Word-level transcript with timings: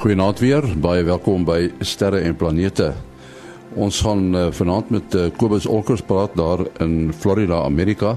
Goeienaand 0.00 0.38
weer, 0.40 0.64
baie 0.80 1.02
welkom 1.04 1.42
by 1.44 1.66
Sterre 1.84 2.22
en 2.24 2.32
Planete. 2.32 2.86
Ons 3.76 3.98
gaan 4.00 4.30
uh, 4.32 4.46
vanaand 4.56 4.88
met 4.94 5.12
uh, 5.12 5.26
Kobus 5.36 5.66
Olkers 5.68 6.00
praat 6.08 6.32
daar 6.40 6.62
in 6.80 7.12
Florida, 7.12 7.58
Amerika. 7.66 8.14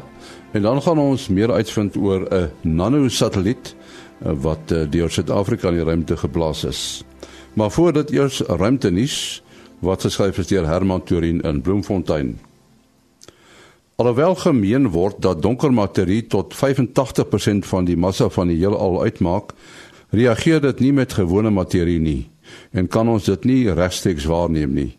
En 0.55 0.63
dan 0.63 0.79
gaan 0.81 1.01
ons 1.03 1.25
meer 1.27 1.51
uitvind 1.51 1.97
oor 1.99 2.23
'n 2.23 2.47
nanosatelliet 2.61 3.73
uh, 3.75 4.31
wat 4.31 4.71
uh, 4.71 4.85
deur 4.87 5.11
Suid-Afrika 5.11 5.67
in 5.67 5.81
die 5.81 5.83
ruimte 5.83 6.17
geplaas 6.17 6.63
is. 6.63 7.03
Maar 7.53 7.71
voordat 7.71 8.15
eers 8.15 8.39
ruimte 8.47 8.89
nuus 8.89 9.43
wat 9.79 10.07
geskryf 10.07 10.37
is 10.39 10.47
deur 10.47 10.65
Herman 10.65 11.03
Turin 11.03 11.41
in 11.41 11.61
Bloemfontein. 11.61 12.39
Alhoewel 13.95 14.35
gemeen 14.35 14.87
word 14.89 15.19
dat 15.21 15.41
donker 15.41 15.73
materie 15.73 16.27
tot 16.27 16.55
85% 16.55 17.67
van 17.67 17.85
die 17.85 17.97
massa 17.97 18.29
van 18.29 18.47
die 18.47 18.57
heelal 18.57 19.01
uitmaak, 19.03 19.51
reageer 20.13 20.61
dit 20.61 20.79
nie 20.79 20.93
met 20.93 21.15
gewone 21.17 21.49
materie 21.49 21.99
nie 21.99 22.29
en 22.71 22.87
kan 22.87 23.09
ons 23.09 23.25
dit 23.25 23.45
nie 23.49 23.61
regstreeks 23.73 24.27
waarneem 24.29 24.73
nie. 24.73 24.91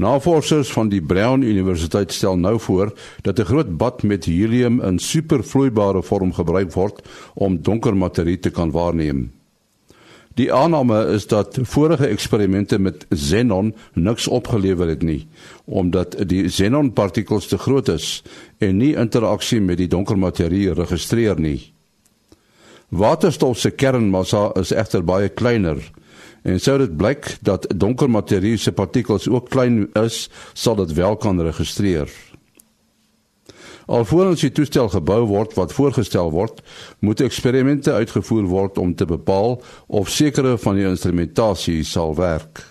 Navorsers 0.00 0.70
van 0.72 0.88
die 0.88 1.02
Brown 1.02 1.42
Universiteit 1.44 2.12
stel 2.12 2.38
nou 2.40 2.58
voor 2.60 2.92
dat 3.22 3.38
'n 3.38 3.44
groot 3.44 3.76
bad 3.76 4.02
met 4.02 4.24
helium 4.24 4.80
in 4.80 4.98
supervloeibare 4.98 6.02
vorm 6.02 6.32
gebruik 6.32 6.72
word 6.72 7.02
om 7.34 7.62
donker 7.62 7.96
materie 7.96 8.38
te 8.38 8.50
kan 8.50 8.70
waarneem. 8.70 9.30
Die 10.34 10.52
aanname 10.52 11.06
is 11.06 11.26
dat 11.26 11.58
vorige 11.62 12.06
eksperimente 12.06 12.78
met 12.78 13.06
xenon 13.08 13.74
niks 13.94 14.28
opgelewer 14.28 14.88
het 14.88 15.02
nie, 15.02 15.26
omdat 15.64 16.28
die 16.28 16.46
xenonpartikels 16.46 17.46
te 17.46 17.58
groot 17.58 17.88
is 17.88 18.22
en 18.58 18.76
nie 18.76 18.94
interaksie 18.96 19.60
met 19.60 19.76
die 19.76 19.88
donker 19.88 20.18
materie 20.18 20.72
registreer 20.72 21.40
nie. 21.40 21.72
Waterstof 22.90 23.58
se 23.58 23.70
kernmassa 23.70 24.50
is 24.58 24.72
egter 24.74 25.04
baie 25.06 25.28
kleiner. 25.30 25.78
En 26.42 26.58
sou 26.58 26.78
dit 26.80 26.96
blyk 26.96 27.36
dat 27.46 27.68
donker 27.70 28.10
materie 28.10 28.56
se 28.58 28.72
partikels 28.72 29.28
ook 29.28 29.50
klein 29.52 29.84
is, 30.00 30.28
sal 30.54 30.78
dit 30.80 30.96
wel 30.98 31.16
kan 31.16 31.40
registreer. 31.40 32.10
Alvorens 33.90 34.42
die 34.42 34.52
toestel 34.54 34.88
gebou 34.90 35.24
word 35.26 35.54
wat 35.58 35.74
voorgestel 35.74 36.30
word, 36.30 36.60
moet 37.02 37.22
eksperimente 37.26 37.92
uitgevoer 37.92 38.46
word 38.50 38.78
om 38.78 38.94
te 38.94 39.06
bepaal 39.06 39.58
of 39.86 40.10
sekere 40.10 40.56
van 40.58 40.78
die 40.78 40.86
instrumentasie 40.86 41.82
sal 41.86 42.14
werk. 42.18 42.62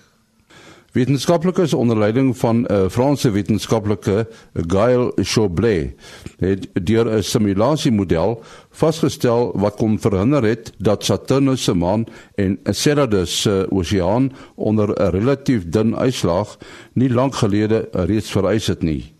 Wetenskaplikes 0.91 1.73
onder 1.73 1.97
leiding 1.97 2.37
van 2.37 2.55
'n 2.61 2.65
uh, 2.71 2.89
Franse 2.89 3.29
wetenskaplike 3.31 4.27
Gaël 4.53 5.11
Choblet 5.15 5.93
het 6.39 6.69
deur 6.73 7.05
'n 7.17 7.23
simulasiemodel 7.23 8.41
vasgestel 8.71 9.51
wat 9.55 9.75
kon 9.75 9.99
verhinder 9.99 10.43
het 10.43 10.73
dat 10.77 11.03
Saturnus 11.03 11.63
se 11.63 11.73
maan 11.73 12.05
en 12.35 12.59
Enceladus 12.63 13.41
se 13.41 13.67
oseaan 13.69 14.31
onder 14.55 14.89
'n 14.89 15.09
relatief 15.09 15.69
dun 15.69 15.95
ijslaag 15.95 16.57
nie 16.93 17.13
lank 17.13 17.35
gelede 17.35 17.87
reeds 17.91 18.31
vereis 18.31 18.67
het 18.67 18.81
nie. 18.81 19.13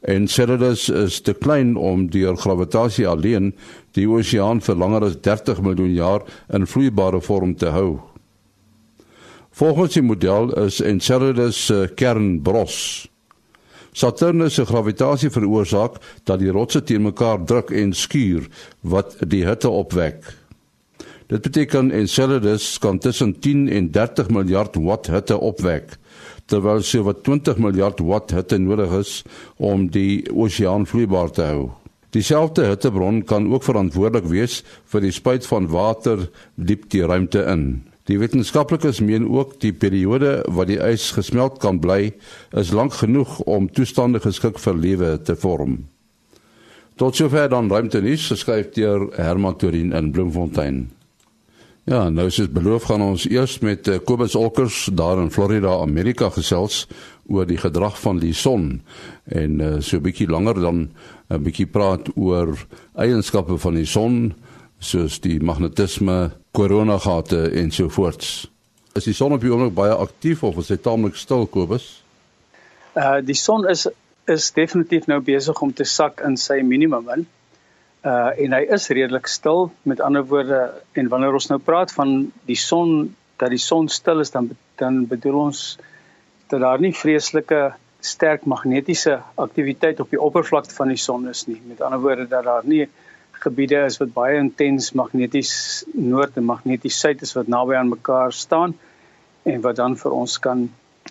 Enceladus 0.00 0.88
is 0.88 1.20
te 1.20 1.32
klein 1.32 1.76
om 1.76 2.10
deur 2.10 2.36
gravitasie 2.36 3.08
alleen 3.08 3.54
die 3.92 4.08
oseaan 4.08 4.60
vir 4.60 4.74
langer 4.74 5.04
as 5.04 5.20
30 5.20 5.60
miljoen 5.60 5.92
jaar 5.92 6.22
in 6.48 6.66
vloeibare 6.66 7.20
vorm 7.20 7.56
te 7.56 7.66
hou. 7.66 8.09
Volgens 9.60 9.92
die 9.92 10.02
model 10.02 10.54
is 10.56 10.78
Enceladus 10.80 11.58
se 11.66 11.90
kern 11.94 12.38
bros. 12.40 12.76
Saturnus 13.92 14.54
se 14.56 14.64
gravitasie 14.64 15.28
veroorsaak 15.34 15.98
dat 16.24 16.40
die 16.40 16.52
rotse 16.54 16.80
teen 16.88 17.04
mekaar 17.04 17.42
druk 17.44 17.68
en 17.76 17.92
skuur 17.92 18.46
wat 18.80 19.18
die 19.28 19.42
hitte 19.44 19.68
opwek. 19.68 20.22
Dit 21.28 21.44
beteken 21.44 21.92
Enceladus 21.92 22.78
kan 22.80 23.02
tussen 23.04 23.34
10 23.36 23.68
en 23.68 23.90
30 23.92 24.32
miljard 24.32 24.80
watt 24.80 25.12
hitte 25.12 25.36
opwek 25.36 25.98
terwyl 26.48 26.80
sy 26.80 27.04
wat 27.04 27.20
20 27.28 27.60
miljard 27.60 28.00
watt 28.00 28.32
hitte 28.32 28.56
nodig 28.58 28.96
is 28.96 29.12
om 29.60 29.90
die 29.92 30.24
oseaan 30.32 30.88
vloeibaar 30.88 31.36
te 31.36 31.44
hou. 31.50 31.68
Dieselfde 32.16 32.64
hittebron 32.64 33.20
kan 33.28 33.52
ook 33.52 33.68
verantwoordelik 33.68 34.32
wees 34.32 34.62
vir 34.88 35.04
die 35.04 35.12
spuit 35.12 35.44
van 35.52 35.68
water 35.68 36.30
diep 36.56 36.88
die 36.90 37.04
ruimte 37.04 37.44
in. 37.44 37.89
Die 38.10 38.18
wetenskaplikes 38.18 38.98
meen 39.06 39.28
ook 39.30 39.52
die 39.62 39.70
periode 39.70 40.40
wat 40.50 40.66
die 40.66 40.80
ys 40.82 41.12
gesmelt 41.14 41.60
kan 41.62 41.78
bly 41.78 42.08
is 42.58 42.72
lank 42.74 42.96
genoeg 42.98 43.36
om 43.46 43.68
toestande 43.70 44.18
geskik 44.24 44.58
vir 44.58 44.80
lewe 44.82 45.10
te 45.22 45.36
vorm. 45.38 45.76
Tot 46.98 47.14
sover 47.14 47.46
dan 47.52 47.70
ruimte 47.70 48.00
nuus 48.02 48.26
geskryf 48.32 48.72
deur 48.74 49.06
Herman 49.14 49.54
Torin 49.62 49.94
in 49.94 50.10
Bloemfontein. 50.10 50.88
Ja, 51.86 52.08
nou 52.10 52.26
soos 52.34 52.50
beloof 52.50 52.90
gaan 52.90 53.06
ons 53.06 53.28
eers 53.30 53.60
met 53.62 53.86
eh, 53.88 54.02
Kobus 54.02 54.34
Olkers 54.34 54.88
daar 54.92 55.22
in 55.22 55.30
Florida, 55.30 55.78
Amerika 55.80 56.32
gesels 56.34 56.88
oor 57.30 57.46
die 57.46 57.60
gedrag 57.62 57.94
van 58.02 58.18
die 58.18 58.34
son 58.34 58.80
en 59.30 59.60
uh, 59.62 59.72
so 59.78 59.96
'n 59.96 60.02
bietjie 60.02 60.26
langer 60.26 60.58
dan 60.60 60.90
'n 61.30 61.42
bietjie 61.42 61.66
praat 61.66 62.10
oor 62.16 62.58
eienskappe 62.94 63.58
van 63.58 63.74
die 63.74 63.86
son 63.86 64.34
soos 64.80 65.20
die 65.20 65.38
magnetisme, 65.44 66.30
koronagate 66.56 67.44
en 67.60 67.70
so 67.70 67.88
voorts. 67.92 68.48
Is 68.96 69.06
die 69.06 69.14
son 69.14 69.36
op 69.36 69.42
die 69.44 69.52
oomblik 69.52 69.74
baie 69.76 69.94
aktief 69.94 70.42
of 70.46 70.58
is 70.58 70.70
hy 70.72 70.78
taamlik 70.82 71.18
stil 71.20 71.46
Kobus? 71.46 71.90
Uh 72.98 73.20
die 73.22 73.38
son 73.38 73.68
is 73.70 73.86
is 74.30 74.50
definitief 74.54 75.06
nou 75.10 75.20
besig 75.24 75.60
om 75.62 75.72
te 75.74 75.84
sak 75.84 76.22
in 76.26 76.36
sy 76.40 76.60
minimum 76.66 77.08
in. 77.14 77.26
Uh 78.02 78.32
en 78.44 78.56
hy 78.56 78.64
is 78.76 78.88
redelik 78.90 79.30
stil. 79.30 79.70
Met 79.82 80.00
ander 80.00 80.26
woorde, 80.26 80.60
en 80.98 81.12
wanneer 81.12 81.36
ons 81.38 81.50
nou 81.52 81.60
praat 81.62 81.92
van 81.94 82.32
die 82.48 82.58
son 82.58 83.14
dat 83.40 83.52
die 83.54 83.62
son 83.62 83.88
stil 83.88 84.24
is 84.24 84.32
dan 84.34 84.50
dan 84.80 85.04
bedoel 85.06 85.38
ons 85.46 85.78
dat 86.50 86.60
daar 86.60 86.80
nie 86.80 86.92
vreeslike 86.96 87.60
sterk 88.00 88.46
magnetiese 88.48 89.20
aktiwiteit 89.36 90.00
op 90.00 90.10
die 90.10 90.20
oppervlakte 90.20 90.74
van 90.74 90.88
die 90.88 90.98
son 90.98 91.28
is 91.28 91.44
nie. 91.46 91.60
Met 91.68 91.80
ander 91.84 92.00
woorde 92.00 92.26
dat 92.28 92.44
daar 92.44 92.66
nie 92.66 92.88
gebiede 93.44 93.84
is 93.88 93.98
wat 94.02 94.12
baie 94.14 94.38
intens 94.38 94.92
magneties 94.92 95.52
noord 95.94 96.36
en 96.36 96.48
magneties 96.48 97.00
suid 97.00 97.22
is 97.26 97.34
wat 97.38 97.48
naby 97.48 97.76
aan 97.78 97.92
mekaar 97.92 98.32
staan 98.32 98.76
en 99.48 99.60
wat 99.64 99.76
dan 99.76 99.96
vir 99.96 100.16
ons 100.22 100.38
kan 100.38 100.68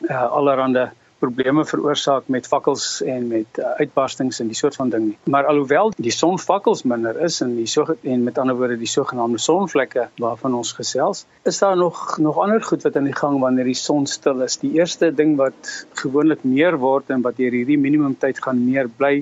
uh, 0.09 0.25
allerlei 0.29 0.89
probleme 1.19 1.65
veroorsaak 1.67 2.29
met 2.31 2.47
vakkels 2.47 3.01
en 3.03 3.27
met 3.27 3.59
uh, 3.59 3.73
uitbarstings 3.81 4.39
en 4.39 4.47
die 4.51 4.57
soort 4.57 4.77
van 4.79 4.91
ding 4.93 5.05
nie. 5.09 5.17
Maar 5.33 5.49
alhoewel 5.51 5.91
die 5.97 6.13
sonvakkels 6.15 6.85
minder 6.87 7.17
is 7.27 7.41
en 7.43 7.55
die 7.57 7.67
so 7.67 7.95
en 8.01 8.23
met 8.23 8.39
ander 8.39 8.55
woorde 8.55 8.77
die 8.79 8.87
sogenaamde 8.89 9.41
sonvlekke 9.43 10.07
waarvan 10.23 10.55
ons 10.55 10.71
gesels, 10.77 11.25
is 11.43 11.59
daar 11.59 11.75
nog 11.77 12.17
nog 12.23 12.39
ander 12.39 12.63
goed 12.63 12.85
wat 12.87 12.95
aan 12.95 13.09
die 13.09 13.17
gang 13.17 13.39
wanneer 13.43 13.67
die 13.67 13.79
son 13.81 14.07
stil 14.07 14.45
is. 14.47 14.57
Die 14.63 14.71
eerste 14.79 15.11
ding 15.15 15.35
wat 15.41 15.73
gewoonlik 16.03 16.45
meer 16.47 16.79
word 16.79 17.11
en 17.11 17.25
wat 17.27 17.41
hierdie 17.41 17.77
minimum 17.77 18.15
tyd 18.19 18.39
gaan 18.43 18.63
meer 18.65 18.87
bly 18.87 19.19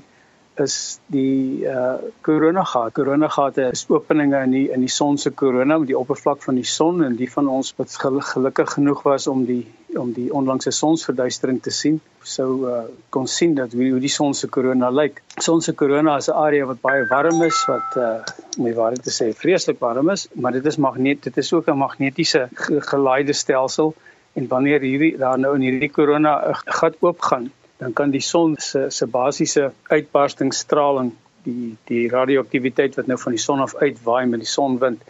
is 0.60 1.00
die 1.14 1.66
uh 1.66 1.98
koronagate. 2.22 2.94
Koronagate 2.98 3.72
is 3.72 3.86
openinge 3.90 4.42
in 4.44 4.52
die 4.52 4.66
in 4.74 4.84
die 4.86 4.92
son 4.92 5.18
se 5.18 5.32
korona 5.32 5.78
met 5.78 5.90
die 5.92 5.98
oppervlak 5.98 6.42
van 6.44 6.56
die 6.60 6.68
son 6.68 7.04
en 7.06 7.16
die 7.16 7.30
van 7.32 7.48
ons 7.48 7.74
wat 7.78 7.96
gelukkig 8.00 8.74
genoeg 8.78 9.04
was 9.04 9.28
om 9.28 9.46
die 9.46 9.66
om 9.98 10.12
die 10.14 10.28
onlangse 10.34 10.72
sonsverduistering 10.72 11.62
te 11.64 11.72
sien, 11.72 12.00
sou 12.22 12.50
uh 12.70 12.82
kon 13.10 13.28
sien 13.28 13.56
dat 13.56 13.72
hoe, 13.74 13.90
hoe 13.94 14.02
die 14.04 14.12
son 14.12 14.34
se 14.34 14.48
korona 14.48 14.90
lyk. 14.92 15.22
Son 15.42 15.62
se 15.62 15.74
korona 15.74 16.18
is 16.18 16.30
'n 16.30 16.36
area 16.48 16.66
wat 16.66 16.82
baie 16.82 17.06
warm 17.10 17.42
is 17.44 17.64
wat 17.68 17.98
uh 17.98 18.20
my 18.58 18.74
waarheid 18.74 19.04
te 19.04 19.14
sê 19.20 19.32
vreeslik 19.34 19.80
warm 19.80 20.10
is, 20.10 20.28
maar 20.36 20.52
dit 20.52 20.66
is 20.66 20.78
magnet 20.78 21.24
dit 21.24 21.38
is 21.38 21.54
ook 21.54 21.68
'n 21.68 21.78
magnetiese 21.78 22.50
gelaaide 22.92 23.34
stelsel 23.34 23.94
en 24.34 24.48
wanneer 24.48 24.82
hierdie 24.82 25.18
daar 25.18 25.40
nou 25.40 25.56
in 25.56 25.62
hierdie 25.62 25.92
korona 25.92 26.34
'n 26.50 26.56
gat 26.80 26.96
oopgaan 27.00 27.52
dan 27.78 27.94
kan 27.94 28.12
die 28.12 28.22
son 28.22 28.56
se 28.58 28.90
se 28.90 29.06
basiese 29.06 29.72
uitbarstingsstraling 29.90 31.12
die 31.44 31.76
die 31.90 32.08
radioaktiwiteit 32.10 32.96
wat 32.98 33.08
nou 33.08 33.18
van 33.22 33.36
die 33.38 33.44
son 33.44 33.62
af 33.66 33.76
uitwaai 33.76 34.26
met 34.26 34.40
die 34.40 34.54
sonwind 34.54 35.04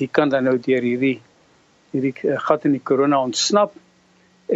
die 0.00 0.08
kan 0.08 0.28
dan 0.28 0.44
nou 0.44 0.56
deur 0.58 0.82
hierdie 0.82 1.18
hierdie 1.92 2.14
eh, 2.24 2.38
gat 2.48 2.64
in 2.68 2.76
die 2.76 2.84
korona 2.90 3.20
ontsnap 3.24 3.74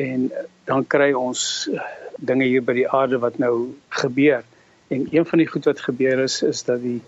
en 0.05 0.29
eh, 0.31 0.47
dan 0.69 0.87
kry 0.95 1.11
ons 1.19 1.45
eh, 1.73 1.81
dinge 2.19 2.49
hier 2.49 2.65
by 2.65 2.77
die 2.77 2.89
aarde 2.89 3.19
wat 3.23 3.39
nou 3.43 3.73
gebeur. 4.03 4.45
En 4.93 5.09
een 5.11 5.27
van 5.27 5.41
die 5.43 5.49
goed 5.49 5.67
wat 5.69 5.81
gebeur 5.81 6.23
is 6.23 6.43
is 6.47 6.63
dat 6.69 6.83
die 6.83 7.01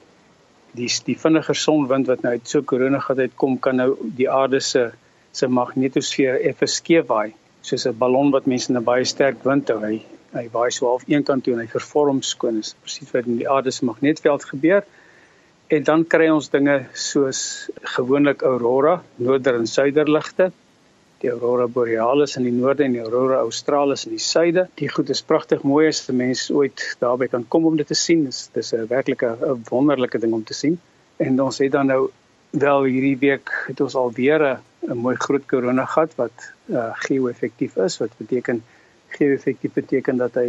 die 0.74 0.88
die 1.06 1.14
vinniger 1.18 1.54
sonwind 1.54 2.08
wat 2.10 2.24
nou 2.24 2.32
uit 2.34 2.50
so 2.50 2.64
korona 2.66 2.98
gat 2.98 3.20
uitkom 3.22 3.60
kan 3.62 3.78
nou 3.78 3.92
die 4.18 4.26
aarde 4.30 4.60
se 4.60 4.88
se 5.32 5.46
magnetosfeer 5.46 6.40
effe 6.50 6.66
skeef 6.66 7.06
waai 7.12 7.34
soos 7.62 7.86
'n 7.86 7.98
ballon 7.98 8.32
wat 8.34 8.46
mense 8.50 8.72
in 8.72 8.78
'n 8.78 8.84
baie 8.84 9.04
sterk 9.04 9.44
wind 9.44 9.70
hou 9.70 9.78
hy 9.84 10.02
hy 10.34 10.48
waai 10.52 10.70
so 10.74 10.88
half 10.90 11.04
een 11.08 11.22
kant 11.26 11.44
toe 11.46 11.54
en 11.54 11.62
hy 11.62 11.70
vervorm 11.70 12.20
skoon. 12.26 12.60
Is 12.62 12.74
presies 12.82 13.12
wat 13.14 13.30
in 13.30 13.38
die 13.40 13.48
aarde 13.50 13.72
se 13.74 13.86
magnetveld 13.86 14.46
gebeur. 14.50 14.84
En 15.72 15.86
dan 15.86 16.04
kry 16.04 16.28
ons 16.32 16.50
dinge 16.52 16.76
soos 16.92 17.40
gewoonlik 17.96 18.42
aurora 18.42 18.98
noorder 19.16 19.60
en 19.60 19.70
suiderligte. 19.70 20.50
Die 21.22 21.30
aurora 21.32 21.68
borealis 21.70 22.36
in 22.36 22.48
die 22.48 22.52
noorde 22.52 22.84
en 22.84 22.98
die 22.98 23.04
aurora 23.04 23.40
australis 23.44 24.04
in 24.08 24.16
die 24.16 24.22
suide. 24.22 24.66
Die 24.80 24.90
goed 24.92 25.12
is 25.14 25.22
pragtig 25.22 25.62
mooi 25.62 25.86
as 25.88 26.02
'n 26.08 26.16
mens 26.16 26.50
ooit 26.50 26.82
daarby 27.00 27.28
kan 27.28 27.48
kom 27.48 27.66
om 27.66 27.76
dit 27.76 27.86
te 27.86 27.94
sien. 27.94 28.24
Dis 28.24 28.50
dis 28.52 28.74
'n 28.74 28.86
werklike 28.88 29.36
wonderlike 29.70 30.18
ding 30.18 30.32
om 30.32 30.44
te 30.44 30.54
sien. 30.54 30.78
En 31.16 31.40
ons 31.40 31.58
het 31.58 31.72
dan 31.72 31.86
nou 31.86 32.10
wel 32.50 32.84
hierdie 32.84 33.18
week 33.18 33.50
het 33.66 33.80
ons 33.80 33.94
al 33.94 34.12
weer 34.12 34.58
'n 34.82 34.96
mooi 34.96 35.16
groot 35.16 35.46
koronagat 35.46 36.14
wat 36.16 36.52
uh, 36.66 36.90
geo-effektief 37.06 37.76
is 37.76 37.98
wat 37.98 38.10
beteken 38.18 38.62
geo-effektief 39.18 39.72
beteken 39.76 40.20
dat 40.20 40.38
hy 40.40 40.48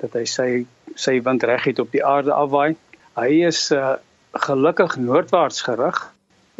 dat 0.00 0.12
hy 0.18 0.24
sy 0.28 0.48
sy 0.94 1.16
wind 1.24 1.44
reguit 1.48 1.78
op 1.80 1.92
die 1.92 2.04
aarde 2.04 2.34
afwaai. 2.36 2.76
Hy 3.16 3.30
is 3.48 3.70
uh, 3.72 3.96
gelukkig 4.46 4.98
noordwaarts 5.00 5.62
gerig 5.64 6.02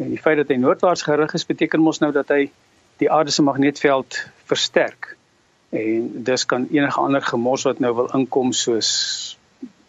en 0.00 0.12
die 0.12 0.20
feit 0.20 0.40
dat 0.40 0.52
hy 0.52 0.56
noordwaarts 0.60 1.04
gerig 1.04 1.34
is 1.36 1.44
beteken 1.48 1.84
mos 1.84 2.00
nou 2.00 2.12
dat 2.16 2.32
hy 2.32 2.46
die 3.00 3.10
aarde 3.12 3.32
se 3.32 3.44
magnetveld 3.44 4.22
versterk. 4.48 5.16
En 5.76 6.10
dis 6.24 6.46
kan 6.48 6.68
enige 6.72 7.00
ander 7.00 7.22
gemors 7.22 7.66
wat 7.68 7.80
nou 7.84 7.92
wil 7.96 8.10
inkom 8.16 8.52
soos 8.56 8.90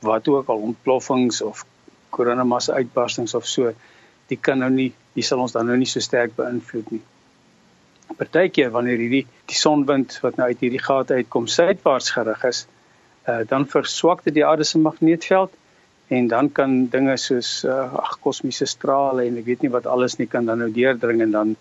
wat 0.04 0.28
ook 0.28 0.50
al 0.52 0.64
ontploffings 0.72 1.42
of 1.42 1.64
koronamassa 2.10 2.74
uitbarstings 2.74 3.36
of 3.36 3.48
so, 3.48 3.72
die 4.28 4.38
kan 4.38 4.60
nou 4.60 4.70
nie, 4.72 4.92
die 5.16 5.24
sal 5.24 5.42
ons 5.44 5.56
dan 5.56 5.68
nou 5.70 5.78
nie 5.80 5.90
so 5.90 6.04
sterk 6.04 6.36
beïnvloed 6.36 6.92
nie. 6.92 7.04
Partykeer 8.16 8.72
wanneer 8.72 8.98
hierdie 8.98 9.26
die 9.46 9.56
sonwind 9.56 10.20
wat 10.24 10.38
nou 10.38 10.48
uit 10.48 10.60
hierdie 10.60 10.84
gate 10.84 11.14
uitkom 11.14 11.48
suidwaarts 11.48 12.10
gerig 12.16 12.44
is, 12.44 12.66
uh, 13.28 13.42
dan 13.48 13.68
verswak 13.68 14.24
dit 14.24 14.38
die 14.40 14.46
aarde 14.46 14.64
se 14.64 14.80
magnetveld 14.80 15.54
en 16.08 16.28
dan 16.28 16.52
kan 16.52 16.88
dinge 16.88 17.18
soos 17.20 17.64
uh, 17.68 17.94
ag 18.00 18.18
kosmiese 18.24 18.66
strale 18.66 19.26
en 19.28 19.40
ek 19.42 19.48
weet 19.50 19.66
nie 19.66 19.72
wat 19.74 19.90
alles 19.92 20.18
nie 20.22 20.30
kan 20.32 20.48
dan 20.48 20.64
nou 20.64 20.70
deurdring 20.72 21.22
en 21.26 21.34
dan 21.36 21.56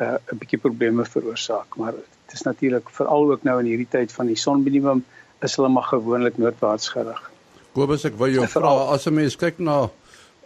uh, 0.00 0.16
'n 0.16 0.34
uh, 0.34 0.38
bietjie 0.40 0.58
probleme 0.58 1.04
veroorsaak 1.04 1.76
maar 1.76 1.94
dit 1.94 2.34
is 2.34 2.42
natuurlik 2.42 2.90
veral 2.90 3.30
ook 3.30 3.46
nou 3.46 3.58
in 3.60 3.70
hierdie 3.70 3.90
tyd 3.90 4.12
van 4.12 4.26
die 4.26 4.36
sonminimum 4.36 5.04
is 5.42 5.56
hulle 5.56 5.68
maar 5.68 5.86
gewoonlik 5.86 6.38
noordwaarts 6.38 6.88
gerig. 6.88 7.30
Kobus 7.72 8.04
ek 8.04 8.18
wil 8.18 8.34
jou 8.34 8.46
vra 8.46 8.74
as 8.94 9.06
'n 9.06 9.14
mens 9.14 9.36
kyk 9.36 9.58
na 9.58 9.88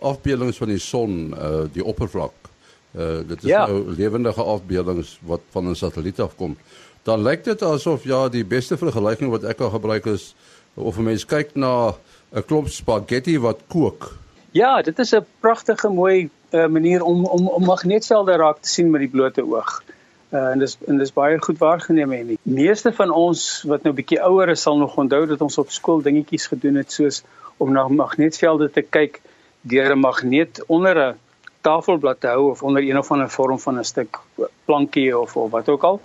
afbeeldings 0.01 0.59
van 0.59 0.69
die 0.69 0.79
son 0.79 1.33
uh 1.33 1.65
die 1.73 1.85
oppervlak 1.85 2.52
uh 2.95 3.21
dit 3.29 3.43
is 3.43 3.49
ja. 3.49 3.67
nou 3.67 3.95
lewendige 3.97 4.43
afbeeldings 4.43 5.19
wat 5.23 5.41
van 5.51 5.69
'n 5.71 5.75
satelliet 5.75 6.21
afkom 6.21 6.57
dan 7.03 7.23
lyk 7.23 7.45
dit 7.45 7.63
asof 7.63 8.05
ja 8.05 8.29
die 8.29 8.45
beste 8.45 8.77
vergelyking 8.77 9.31
wat 9.31 9.45
ek 9.45 9.57
kan 9.57 9.71
gebruik 9.71 10.07
is 10.07 10.35
of 10.75 10.99
'n 10.99 11.03
mens 11.03 11.25
kyk 11.27 11.55
na 11.55 11.95
'n 12.33 12.45
klomp 12.47 12.69
spaghetti 12.69 13.39
wat 13.39 13.61
kook. 13.69 14.17
Ja, 14.51 14.83
dit 14.83 14.99
is 14.99 15.15
'n 15.15 15.27
pragtige 15.41 15.89
mooi 15.89 16.31
uh, 16.51 16.67
manier 16.67 17.03
om 17.03 17.25
om 17.25 17.49
om 17.49 17.65
magnetvelde 17.65 18.37
raak 18.37 18.61
te 18.61 18.69
sien 18.69 18.91
met 18.91 19.01
die 19.01 19.11
blote 19.11 19.45
oog. 19.45 19.83
Uh, 20.31 20.51
en 20.53 20.59
dis 20.59 20.79
en 20.87 20.99
dis 20.99 21.13
baie 21.13 21.39
goed 21.39 21.59
waargeneem 21.59 22.13
en 22.13 22.27
die 22.27 22.39
meeste 22.43 22.93
van 22.93 23.11
ons 23.11 23.63
wat 23.69 23.83
nou 23.83 23.95
bietjie 23.95 24.23
ouer 24.23 24.49
is 24.49 24.63
sal 24.63 24.79
nog 24.79 24.97
onthou 24.97 25.27
dat 25.27 25.41
ons 25.41 25.59
op 25.59 25.71
skool 25.71 26.03
dingetjies 26.03 26.47
gedoen 26.47 26.75
het 26.75 26.93
soos 26.93 27.23
om 27.57 27.73
na 27.73 27.89
magnetvelde 27.89 28.71
te 28.71 28.83
kyk 28.83 29.21
deur 29.61 29.93
'n 29.93 29.99
magneet 29.99 30.65
onder 30.67 30.97
'n 30.99 31.19
tafelblad 31.63 32.21
te 32.21 32.33
hou 32.33 32.51
of 32.51 32.63
onder 32.63 32.83
een 32.83 32.99
of 32.99 33.11
ander 33.11 33.31
vorm 33.31 33.59
van 33.59 33.79
'n 33.79 33.85
stuk 33.85 34.19
plankie 34.65 35.19
of 35.19 35.37
of 35.37 35.51
wat 35.51 35.69
ook 35.69 35.83
al. 35.83 36.01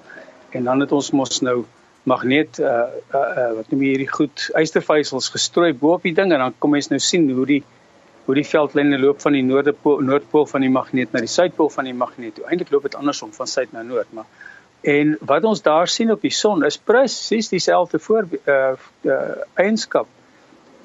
En 0.50 0.64
dan 0.64 0.80
het 0.80 0.92
ons 0.92 1.12
mos 1.12 1.42
nou 1.42 1.66
magneet 2.04 2.60
uh, 2.60 2.68
uh, 2.68 3.22
uh 3.38 3.54
wat 3.56 3.70
noem 3.70 3.82
jy 3.84 3.90
hierdie 3.96 4.12
goed 4.12 4.50
ystervysels 4.56 5.30
gestrooi 5.30 5.74
bo 5.74 5.98
op 5.98 6.06
die 6.08 6.14
ding 6.14 6.32
en 6.32 6.40
dan 6.40 6.54
kom 6.58 6.72
mens 6.72 6.88
nou 6.88 7.00
sien 7.00 7.30
hoe 7.32 7.46
die 7.46 7.64
hoe 8.26 8.36
die 8.36 8.48
veldlyne 8.48 9.00
loop 9.00 9.22
van 9.24 9.36
die 9.36 9.44
noordepool 9.44 10.02
noordpool 10.04 10.46
van 10.46 10.62
die 10.62 10.72
magneet 10.72 11.12
na 11.12 11.20
die 11.24 11.32
suidpool 11.32 11.70
van 11.70 11.88
die 11.88 11.96
magneet. 11.96 12.42
Eintlik 12.44 12.72
loop 12.72 12.88
dit 12.88 12.96
andersom 12.96 13.34
van 13.34 13.48
suid 13.48 13.72
na 13.72 13.84
noord, 13.88 14.12
maar 14.12 14.26
en 14.88 15.18
wat 15.30 15.44
ons 15.44 15.62
daar 15.62 15.88
sien 15.88 16.12
op 16.12 16.22
die 16.22 16.32
son 16.32 16.64
is 16.66 16.78
presies 16.78 17.50
dieselfde 17.50 18.00
voor 18.00 18.28
uh, 18.46 18.76
uh 19.04 19.20
eienskap. 19.56 20.08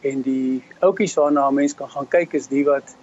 En 0.01 0.23
die 0.23 0.63
oudjies 0.81 1.15
waarna 1.15 1.51
mense 1.51 1.77
kan 1.77 1.91
gaan 1.91 2.09
kyk 2.09 2.35
is 2.35 2.49
die 2.49 2.65
wat 2.65 2.95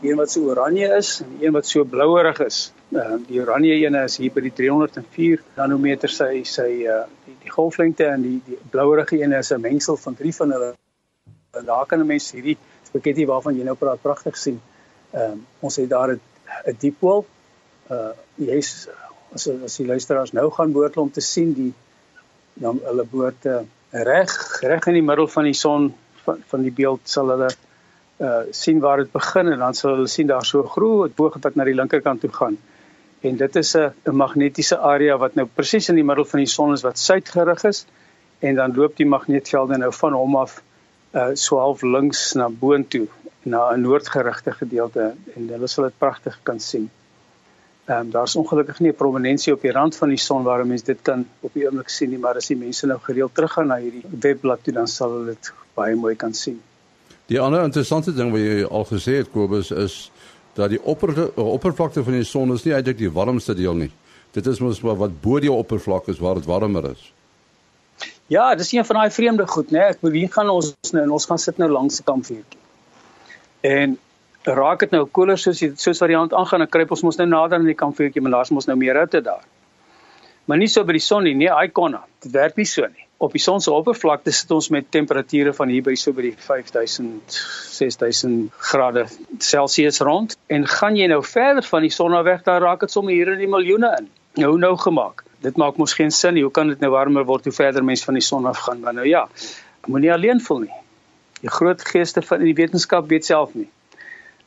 die 0.00 0.10
een 0.10 0.16
wat 0.16 0.30
so 0.32 0.48
oranje 0.48 0.88
is 0.96 1.20
en 1.20 1.36
die 1.36 1.46
een 1.46 1.52
wat 1.52 1.66
so 1.66 1.84
blouerig 1.84 2.40
is. 2.40 2.72
Uh, 2.90 3.18
die 3.28 3.40
oranje 3.40 3.74
een 3.74 3.94
is 3.94 4.16
hier 4.16 4.32
by 4.32 4.42
die 4.46 4.54
304 4.56 5.42
nanometer 5.56 6.10
sy 6.10 6.42
sy 6.48 6.68
uh, 6.88 7.02
die, 7.26 7.36
die 7.44 7.52
golflengte 7.52 8.08
en 8.08 8.24
die 8.24 8.38
die 8.46 8.58
blouerige 8.72 9.20
een 9.20 9.32
is 9.36 9.52
'n 9.52 9.60
mengsel 9.60 9.96
van 9.96 10.16
drie 10.16 10.34
van 10.34 10.52
hulle. 10.52 10.72
Daar 11.52 11.86
kan 11.86 12.00
'n 12.00 12.06
mens 12.06 12.32
hierdie 12.32 12.56
spaghetti 12.84 13.26
waarvan 13.26 13.56
jy 13.56 13.64
nou 13.64 13.76
praat 13.76 14.02
pragtig 14.02 14.36
sien. 14.36 14.60
Ehm 15.12 15.32
um, 15.32 15.46
ons 15.60 15.76
het 15.76 15.88
daar 15.88 16.12
'n 16.12 16.20
'n 16.66 16.76
dieppool. 16.78 17.26
Uh 17.90 18.12
jy's 18.34 18.88
as 19.34 19.48
as 19.48 19.76
die 19.76 19.86
luisteraars 19.86 20.32
nou 20.32 20.50
gaan 20.50 20.72
boord 20.72 20.96
om 20.96 21.10
te 21.10 21.20
sien 21.20 21.52
die 21.54 21.72
dan 22.54 22.80
hulle 22.84 23.04
boord 23.04 23.46
uh, 23.46 23.60
reg 23.90 24.60
reg 24.62 24.86
in 24.86 24.98
die 24.98 25.06
middel 25.06 25.28
van 25.28 25.44
die 25.44 25.54
son 25.54 25.94
van 26.24 26.42
van 26.52 26.62
die 26.62 26.72
beeld 26.72 27.00
sal 27.04 27.28
hulle 27.34 27.50
uh 28.20 28.40
sien 28.50 28.80
waar 28.80 28.96
dit 29.02 29.12
begin 29.12 29.52
en 29.52 29.58
dan 29.58 29.74
sal 29.74 29.94
hulle 29.94 30.08
sien 30.08 30.26
daar 30.26 30.44
so 30.44 30.62
groot 30.62 31.14
boog 31.16 31.38
wat 31.40 31.54
na 31.54 31.64
die 31.64 31.74
linkerkant 31.74 32.20
toe 32.20 32.32
gaan. 32.32 32.58
En 33.20 33.36
dit 33.36 33.56
is 33.56 33.76
'n 33.76 33.92
'n 34.06 34.16
magnetiese 34.16 34.78
area 34.78 35.16
wat 35.18 35.34
nou 35.34 35.46
presies 35.46 35.88
in 35.88 35.94
die 35.94 36.04
middel 36.04 36.24
van 36.24 36.38
die 36.38 36.52
son 36.56 36.72
is 36.72 36.82
wat 36.82 36.98
suidgerig 36.98 37.64
is 37.64 37.86
en 38.38 38.54
dan 38.54 38.74
loop 38.74 38.96
die 38.96 39.06
magneetvelde 39.06 39.78
nou 39.78 39.92
van 39.92 40.12
hom 40.12 40.36
af 40.36 40.62
uh 41.14 41.30
so 41.34 41.58
half 41.58 41.82
links 41.82 42.32
na 42.34 42.48
boontoe 42.48 43.08
na 43.42 43.72
'n 43.72 43.80
noordgerigte 43.80 44.52
gedeelte 44.52 45.14
en 45.34 45.48
hulle 45.48 45.66
sal 45.66 45.84
dit 45.84 45.98
pragtig 45.98 46.38
kan 46.42 46.60
sien. 46.60 46.90
Ehm 47.84 47.98
um, 47.98 48.10
daar's 48.10 48.36
ongelukkig 48.36 48.80
nie 48.80 48.90
'n 48.90 48.94
prominensie 48.94 49.52
op 49.52 49.62
die 49.62 49.72
rand 49.72 49.96
van 49.96 50.08
die 50.08 50.18
son 50.18 50.42
waar 50.42 50.66
mense 50.66 50.84
dit 50.84 51.02
kan 51.02 51.26
op 51.40 51.52
die 51.52 51.66
oomblik 51.66 51.88
sien 51.88 52.10
nie, 52.10 52.18
maar 52.18 52.36
as 52.36 52.46
die 52.46 52.56
mense 52.56 52.86
nou 52.86 52.98
gereeld 52.98 53.34
teruggaan 53.34 53.66
na 53.66 53.76
hierdie 53.76 54.04
webblad 54.20 54.64
toe 54.64 54.72
dan 54.72 54.88
sal 54.88 55.10
hulle 55.10 55.26
dit 55.26 55.52
baie 55.74 55.94
mooi 55.94 56.14
kan 56.16 56.34
sien. 56.34 56.60
Die 57.26 57.40
ander 57.40 57.64
interessante 57.64 58.12
ding 58.12 58.30
wat 58.30 58.40
jy 58.40 58.64
al 58.64 58.84
gesê 58.84 59.16
het 59.16 59.30
Kobus 59.30 59.70
is 59.70 60.10
dat 60.54 60.70
die 60.70 60.82
opper, 60.82 61.36
oppervlakte 61.36 62.04
van 62.04 62.12
die 62.12 62.24
son 62.24 62.52
is 62.52 62.64
nie 62.64 62.74
eintlik 62.74 62.98
die 62.98 63.10
warmste 63.10 63.54
deel 63.54 63.74
nie. 63.74 63.90
Dit 64.34 64.46
is 64.46 64.60
mos 64.60 64.80
wat 64.80 65.20
bo 65.22 65.40
die 65.40 65.52
oppervlak 65.52 66.08
is 66.08 66.18
waar 66.18 66.34
dit 66.34 66.44
warmer 66.44 66.90
is. 66.90 67.12
Ja, 68.30 68.54
dis 68.54 68.72
een 68.72 68.84
van 68.84 68.96
daai 68.96 69.10
vreemde 69.10 69.46
goed, 69.46 69.70
né? 69.70 69.78
Nee. 69.78 69.94
Ek 69.94 70.00
beweeg 70.00 70.32
gaan 70.32 70.50
ons 70.50 70.74
nou 70.92 71.02
en 71.02 71.10
ons 71.10 71.26
gaan 71.26 71.38
sit 71.38 71.58
nou 71.58 71.70
langs 71.70 71.96
die 71.98 72.04
kampvuurtjie. 72.06 72.60
En 73.66 73.96
raak 74.44 74.84
dit 74.84 74.94
nou 74.94 75.04
koeler 75.06 75.38
soos 75.38 75.60
jy 75.60 75.72
soos 75.76 76.00
wat 76.00 76.10
die 76.12 76.16
hand 76.18 76.34
aangaan, 76.34 76.64
dan 76.64 76.70
kruip 76.72 76.90
ons 76.96 77.04
mos 77.06 77.18
nou 77.20 77.28
nader 77.28 77.58
aan 77.58 77.68
die 77.68 77.78
kampvuurtjie, 77.78 78.22
maar 78.24 78.38
daar's 78.38 78.52
mos 78.54 78.68
nou 78.70 78.76
meer 78.80 78.98
hitte 79.00 79.20
daar. 79.24 79.44
Maar 80.48 80.58
nie 80.58 80.68
so 80.68 80.84
by 80.84 80.96
die 80.96 81.04
son 81.04 81.24
nie, 81.28 81.34
nee, 81.36 81.50
Icona. 81.50 82.02
Dit 82.24 82.32
werk 82.34 82.56
nie 82.56 82.66
so 82.66 82.86
nie. 82.88 83.06
Op 83.20 83.34
die 83.36 83.42
son 83.42 83.60
se 83.60 83.70
oppervlakte 83.70 84.32
sit 84.32 84.50
ons 84.50 84.70
met 84.72 84.88
temperature 84.90 85.52
van 85.52 85.68
hier 85.68 85.84
by 85.84 85.94
so 85.94 86.16
by 86.16 86.30
die 86.30 86.34
5000 86.36 87.36
6000 87.76 88.48
grade 88.70 89.04
Celsius 89.38 90.00
rond 90.00 90.38
en 90.48 90.64
gaan 90.66 90.96
jy 90.96 91.10
nou 91.12 91.20
verder 91.24 91.66
van 91.68 91.84
die 91.84 91.92
son 91.92 92.16
af 92.16 92.24
weg, 92.24 92.42
dan 92.48 92.62
raak 92.64 92.80
dit 92.80 92.90
sommer 92.92 93.12
hier 93.12 93.34
in 93.34 93.44
die 93.44 93.50
miljoene 93.50 93.92
in. 94.00 94.08
Nou 94.40 94.56
nou 94.58 94.76
gemaak 94.80 95.24
dit 95.40 95.56
maak 95.56 95.76
mos 95.80 95.94
geen 95.96 96.10
sin 96.10 96.34
nie. 96.36 96.44
Hoe 96.44 96.52
kan 96.52 96.68
dit 96.68 96.80
nou 96.80 96.92
warmer 96.92 97.24
word 97.28 97.48
hoe 97.48 97.54
verder 97.54 97.84
mense 97.84 98.04
van 98.04 98.18
die 98.18 98.24
son 98.24 98.46
af 98.46 98.60
gaan? 98.66 98.80
Maar 98.80 98.94
nou 98.94 99.06
ja, 99.08 99.26
moenie 99.86 100.12
alleen 100.12 100.40
voel 100.40 100.66
nie. 100.66 100.78
Die 101.40 101.50
groot 101.50 101.84
geeste 101.84 102.22
van 102.22 102.44
die 102.44 102.54
wetenskap 102.54 103.08
weet 103.08 103.24
self 103.24 103.54
nie. 103.56 103.68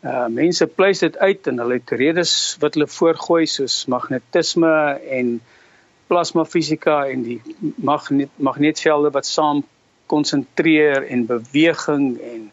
Uh 0.03 0.27
mense 0.27 0.65
pleis 0.67 0.99
dit 0.99 1.17
uit 1.17 1.47
en 1.47 1.59
hulle 1.63 1.79
het 1.79 1.91
redes 1.95 2.31
wat 2.59 2.75
hulle 2.75 2.89
voorgooi 2.91 3.45
soos 3.47 3.85
magnetisme 3.87 4.73
en 5.17 5.37
plasmafisika 6.11 7.05
en 7.07 7.23
die 7.23 7.39
magnet 7.75 8.29
magnetvelde 8.35 9.13
wat 9.15 9.25
saam 9.25 9.63
konsentreer 10.11 11.07
en 11.07 11.23
beweging 11.29 12.17
en 12.19 12.51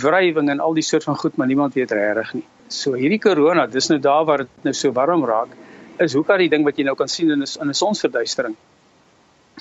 wrywing 0.00 0.48
en 0.50 0.60
al 0.60 0.74
die 0.76 0.84
soort 0.84 1.04
van 1.04 1.18
goed 1.20 1.36
maar 1.36 1.46
niemand 1.46 1.74
weet 1.74 1.92
regtig 1.92 2.32
nie. 2.38 2.46
So 2.68 2.96
hierdie 2.98 3.20
corona, 3.22 3.66
dis 3.66 3.90
nou 3.92 4.00
daar 4.00 4.24
waar 4.24 4.44
dit 4.46 4.64
nou 4.66 4.74
so 4.74 4.92
warm 4.92 5.24
raak, 5.28 5.52
is 6.02 6.16
hoe 6.16 6.24
kan 6.24 6.40
die 6.42 6.50
ding 6.52 6.64
wat 6.64 6.80
jy 6.80 6.88
nou 6.88 6.96
kan 6.96 7.08
sien 7.08 7.30
in 7.30 7.44
'n 7.44 7.60
in 7.60 7.68
'n 7.68 7.74
sonsverduistering. 7.74 8.56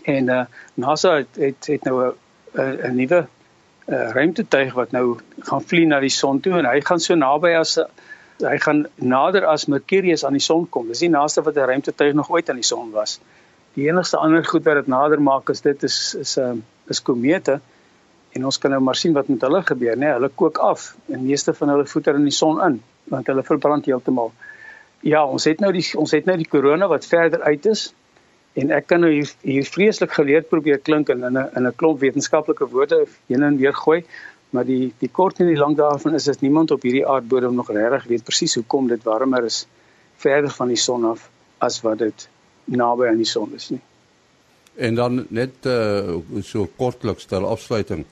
En 0.03 0.29
uh 0.29 0.45
NASA 0.73 1.17
het 1.17 1.35
het, 1.35 1.67
het 1.67 1.83
nou 1.83 2.13
'n 2.53 2.91
'n 2.91 2.95
nuwe 2.95 3.27
uh, 3.87 4.09
ruimtetuig 4.15 4.73
wat 4.73 4.91
nou 4.91 5.17
gaan 5.39 5.61
vlieg 5.61 5.87
na 5.87 5.99
die 5.99 6.13
son 6.13 6.39
toe 6.39 6.57
en 6.59 6.65
hy 6.69 6.81
gaan 6.85 6.99
so 6.99 7.15
naby 7.15 7.53
as 7.59 7.77
hy 8.43 8.57
gaan 8.59 8.85
nader 8.99 9.45
as 9.47 9.67
Mercurius 9.71 10.25
aan 10.27 10.35
die 10.35 10.43
son 10.43 10.65
kom. 10.69 10.89
Dis 10.91 11.05
die 11.05 11.09
naaste 11.09 11.43
wat 11.45 11.55
'n 11.55 11.69
ruimtetuig 11.71 12.13
nog 12.13 12.29
ooit 12.29 12.49
aan 12.49 12.59
die 12.59 12.67
son 12.67 12.91
was. 12.91 13.19
Die 13.75 13.87
enigste 13.87 14.17
ander 14.17 14.43
goed 14.43 14.63
wat 14.63 14.75
dit 14.75 14.87
nader 14.87 15.21
maak 15.21 15.49
is 15.49 15.61
dit 15.61 15.83
is 15.83 16.15
is 16.19 16.37
'n 16.37 16.41
uh, 16.41 16.61
is 16.87 17.01
komete 17.01 17.59
en 18.35 18.45
ons 18.45 18.57
kan 18.57 18.71
nou 18.71 18.81
maar 18.81 18.95
sien 18.95 19.13
wat 19.13 19.27
met 19.27 19.41
hulle 19.41 19.61
gebeur, 19.63 19.95
né? 19.95 19.99
Nee, 19.99 20.13
hulle 20.13 20.29
kook 20.29 20.57
af 20.57 20.95
en 21.07 21.25
meeste 21.25 21.53
van 21.53 21.69
hulle 21.69 21.85
voeter 21.85 22.15
in 22.15 22.23
die 22.23 22.35
son 22.35 22.61
in 22.61 22.81
want 23.03 23.27
hulle 23.27 23.43
verbrand 23.43 23.85
heeltemal. 23.85 24.33
Ja, 24.99 25.25
ons 25.25 25.43
het 25.43 25.59
nou 25.59 25.71
die 25.71 25.85
ons 25.97 26.11
het 26.11 26.25
nou 26.25 26.37
die 26.37 26.47
korona 26.47 26.87
wat 26.87 27.05
verder 27.05 27.41
uit 27.41 27.65
is 27.65 27.93
en 28.55 28.71
ek 28.71 28.87
kan 28.87 29.03
nou 29.03 29.11
hier, 29.11 29.31
hier 29.41 29.65
vreeslik 29.67 30.15
geleerd 30.15 30.47
probeer 30.49 30.79
klink 30.79 31.09
en 31.09 31.23
in 31.23 31.37
'n 31.37 31.49
in 31.55 31.67
'n 31.67 31.75
klomp 31.75 31.99
wetenskaplike 31.99 32.67
woorde 32.71 33.05
heen 33.27 33.43
en 33.43 33.57
weer 33.57 33.75
gooi 33.75 34.03
maar 34.55 34.65
die 34.65 34.93
die 34.99 35.09
kort 35.11 35.39
en 35.39 35.49
die 35.51 35.59
lank 35.59 35.77
daarvan 35.77 36.13
is 36.13 36.27
dat 36.29 36.41
niemand 36.41 36.71
op 36.71 36.85
hierdie 36.87 37.07
aardbodem 37.07 37.55
nog 37.55 37.71
regtig 37.71 38.07
weet 38.11 38.23
presies 38.23 38.55
hoekom 38.55 38.87
dit 38.87 39.03
warmer 39.03 39.45
is 39.45 39.65
verder 40.23 40.51
van 40.51 40.71
die 40.71 40.79
son 40.79 41.05
af 41.11 41.29
as 41.67 41.81
wat 41.83 41.99
dit 41.99 42.27
naby 42.65 43.09
aan 43.11 43.21
die 43.21 43.29
son 43.29 43.51
is 43.55 43.69
nie. 43.69 43.81
En 44.75 44.95
dan 44.95 45.25
net 45.29 45.67
uh, 45.71 46.15
so 46.43 46.67
kortliks 46.77 47.25
ter 47.25 47.45
afsluiting. 47.45 48.05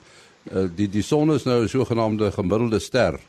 Uh, 0.52 0.66
die 0.76 0.88
die 0.88 1.02
son 1.02 1.32
is 1.34 1.44
nou 1.44 1.62
'n 1.62 1.68
sogenaamde 1.68 2.30
gemiddelde 2.32 2.78
ster. 2.78 3.20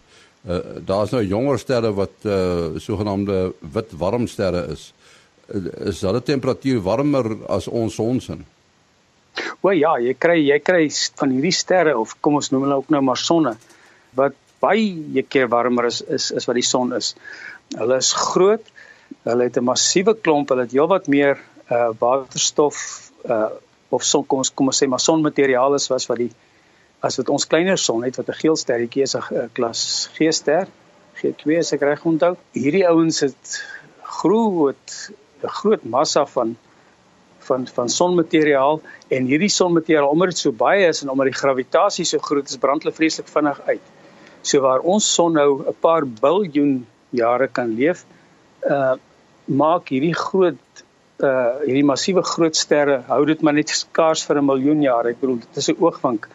Uh, 0.47 0.59
Daar's 0.85 1.11
nou 1.11 1.23
jonger 1.23 1.59
sterre 1.59 1.93
wat 1.93 2.23
uh, 2.23 2.77
sogenaamde 2.77 3.53
wit 3.59 3.91
warmsterre 3.97 4.67
is. 4.71 4.93
Eh, 4.93 5.04
is 5.53 6.01
hulle 6.01 6.21
temperatuur 6.25 6.81
warmer 6.81 7.31
as 7.49 7.67
ons 7.67 7.95
sonsin? 7.95 8.45
O 9.61 9.71
ja, 9.75 9.95
jy 9.99 10.13
kry 10.17 10.39
jy 10.39 10.59
kry 10.63 10.85
van 11.19 11.33
hierdie 11.35 11.53
sterre 11.53 11.95
of 11.97 12.15
kom 12.21 12.39
ons 12.39 12.51
noem 12.53 12.67
hulle 12.67 12.79
ook 12.81 12.93
nou 12.93 13.01
maar 13.01 13.19
sonne 13.19 13.55
wat 14.15 14.37
baie 14.63 15.23
keer 15.27 15.49
warmer 15.51 15.89
is 15.89 16.01
is 16.01 16.31
is 16.31 16.47
wat 16.47 16.57
die 16.57 16.65
son 16.65 16.95
is. 16.95 17.13
Hulle 17.75 17.97
is 17.97 18.13
groot. 18.13 18.63
Hulle 19.25 19.49
het 19.49 19.57
'n 19.57 19.65
massiewe 19.65 20.15
klomp, 20.15 20.49
hulle 20.49 20.65
het 20.65 20.71
heelwat 20.71 21.07
meer 21.07 21.37
uh 21.69 21.91
waterstof 21.99 23.11
uh 23.25 23.49
of 23.89 24.03
son 24.03 24.25
kom 24.25 24.39
ons 24.39 24.49
kom 24.49 24.67
ons 24.67 24.81
sê 24.81 24.87
maar 24.87 24.99
sonmateriaal 24.99 25.75
is 25.75 25.89
was 25.89 26.07
wat 26.09 26.17
die 26.17 26.31
as 27.01 27.17
wat 27.17 27.29
ons 27.29 27.45
kleiner 27.45 27.77
son 27.77 28.03
het 28.03 28.17
wat 28.17 28.29
'n 28.29 28.39
geel 28.41 28.55
sterretjie 28.55 29.03
is 29.03 29.15
'n 29.15 29.49
klas 29.53 30.09
G 30.15 30.31
ster 30.31 30.67
G2 31.19 31.59
as 31.59 31.73
ek 31.73 31.81
reg 31.81 32.05
onthou. 32.05 32.35
Hierdie 32.53 32.87
ouens 32.87 33.19
het 33.19 33.63
groot 34.03 35.11
'n 35.45 35.57
groot 35.61 35.83
massa 35.83 36.25
van 36.25 36.55
van 37.45 37.67
van 37.67 37.89
sonmateriaal 37.89 38.81
en 39.07 39.27
hierdie 39.29 39.51
sonmateriaal 39.53 40.09
omdat 40.09 40.33
dit 40.33 40.41
so 40.43 40.51
baie 40.51 40.87
is 40.87 41.03
en 41.03 41.11
omdat 41.13 41.31
die 41.31 41.39
gravitasie 41.41 42.05
so 42.05 42.19
groot 42.19 42.49
is, 42.49 42.57
brand 42.57 42.83
hulle 42.83 42.95
vreeslik 42.95 43.27
vinnig 43.29 43.61
uit. 43.69 43.81
So 44.41 44.61
waar 44.61 44.79
ons 44.79 45.13
son 45.17 45.33
nou 45.33 45.49
'n 45.61 45.75
paar 45.81 46.05
biljoen 46.05 46.85
jare 47.09 47.47
kan 47.47 47.75
leef, 47.75 48.05
uh 48.69 48.95
maak 49.45 49.89
hierdie 49.93 50.15
groot 50.17 50.83
uh 51.23 51.61
hierdie 51.65 51.85
massiewe 51.85 52.23
groot 52.23 52.55
sterre 52.55 53.03
hou 53.07 53.25
dit 53.25 53.41
maar 53.41 53.53
net 53.53 53.69
skaars 53.69 54.25
vir 54.25 54.41
'n 54.41 54.45
miljoen 54.45 54.81
jaar. 54.81 55.07
Ek 55.07 55.19
bedoel 55.19 55.39
dit 55.39 55.57
is 55.57 55.69
'n 55.69 55.77
oogwink 55.79 56.27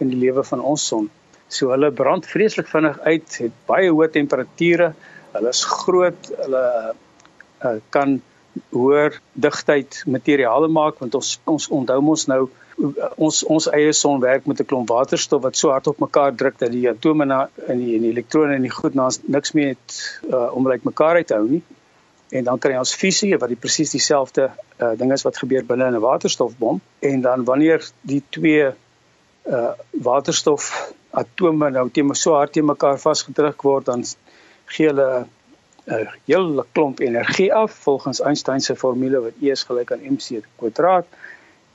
in 0.00 0.08
die 0.08 0.20
lewe 0.26 0.44
van 0.44 0.60
ons 0.60 0.86
son. 0.86 1.10
So 1.48 1.70
hulle 1.70 1.90
brand 1.90 2.26
vreeslik 2.26 2.68
vinnig 2.68 2.98
uit, 3.00 3.36
het 3.38 3.52
baie 3.66 3.90
hoë 3.90 4.10
temperature. 4.12 4.94
Hulle 5.32 5.48
is 5.48 5.64
groot, 5.64 6.30
hulle 6.42 6.94
uh, 7.64 7.78
kan 7.90 8.20
hoër 8.70 9.20
digtheid 9.32 10.02
materiale 10.06 10.68
maak 10.68 10.98
want 10.98 11.14
ons 11.14 11.40
ons 11.44 11.68
onthou 11.68 12.00
mos 12.02 12.26
nou 12.26 12.48
ons 13.16 13.42
ons 13.54 13.66
eie 13.76 13.92
son 13.96 14.20
werk 14.20 14.46
met 14.46 14.60
'n 14.60 14.68
klomp 14.70 14.88
waterstof 14.88 15.42
wat 15.42 15.56
so 15.56 15.70
hard 15.70 15.86
op 15.86 15.98
mekaar 15.98 16.34
druk 16.34 16.58
dat 16.58 16.72
die 16.72 16.88
atome 16.88 17.24
na 17.24 17.48
in 17.68 17.78
die 17.78 17.94
en 17.96 18.02
die 18.06 18.12
elektrone 18.12 18.54
en 18.54 18.62
die 18.62 18.76
goed 18.76 18.94
na 18.94 19.08
niks 19.26 19.52
meer 19.52 19.68
het 19.68 19.98
uh, 20.32 20.48
om 20.56 20.68
uit 20.70 20.84
mekaar 20.84 21.16
uit 21.16 21.26
te 21.26 21.34
hou 21.34 21.48
nie. 21.48 21.62
En 22.30 22.44
dan 22.44 22.58
kry 22.58 22.76
ons 22.78 22.94
fisie 22.94 23.36
wat 23.38 23.48
die 23.48 23.58
presies 23.58 23.90
dieselfde 23.90 24.50
uh, 24.78 24.92
ding 24.98 25.12
is 25.12 25.22
wat 25.22 25.36
gebeur 25.36 25.64
binne 25.64 25.86
in 25.86 25.94
'n 25.94 26.00
waterstofbom 26.00 26.80
en 26.98 27.20
dan 27.20 27.44
wanneer 27.44 27.90
die 28.00 28.22
twee 28.28 28.70
uh 29.46 29.72
waterstof 29.90 30.92
atome 31.10 31.70
nou 31.70 31.90
teen 31.90 32.14
so 32.14 32.32
hard 32.32 32.52
teen 32.52 32.64
mekaar 32.64 32.98
vasgedruk 32.98 33.62
word 33.62 33.86
dan 33.86 34.04
gee 34.66 34.86
hulle 34.86 35.26
'n 35.86 36.08
hele 36.24 36.64
klomp 36.72 37.00
energie 37.00 37.54
af 37.54 37.72
volgens 37.72 38.20
Einstein 38.20 38.60
se 38.60 38.76
formule 38.76 39.20
wat 39.20 39.32
E 39.42 39.50
is 39.50 39.62
gelyk 39.62 39.92
aan 39.92 40.04
mc 40.12 40.42
kwadraat 40.56 41.06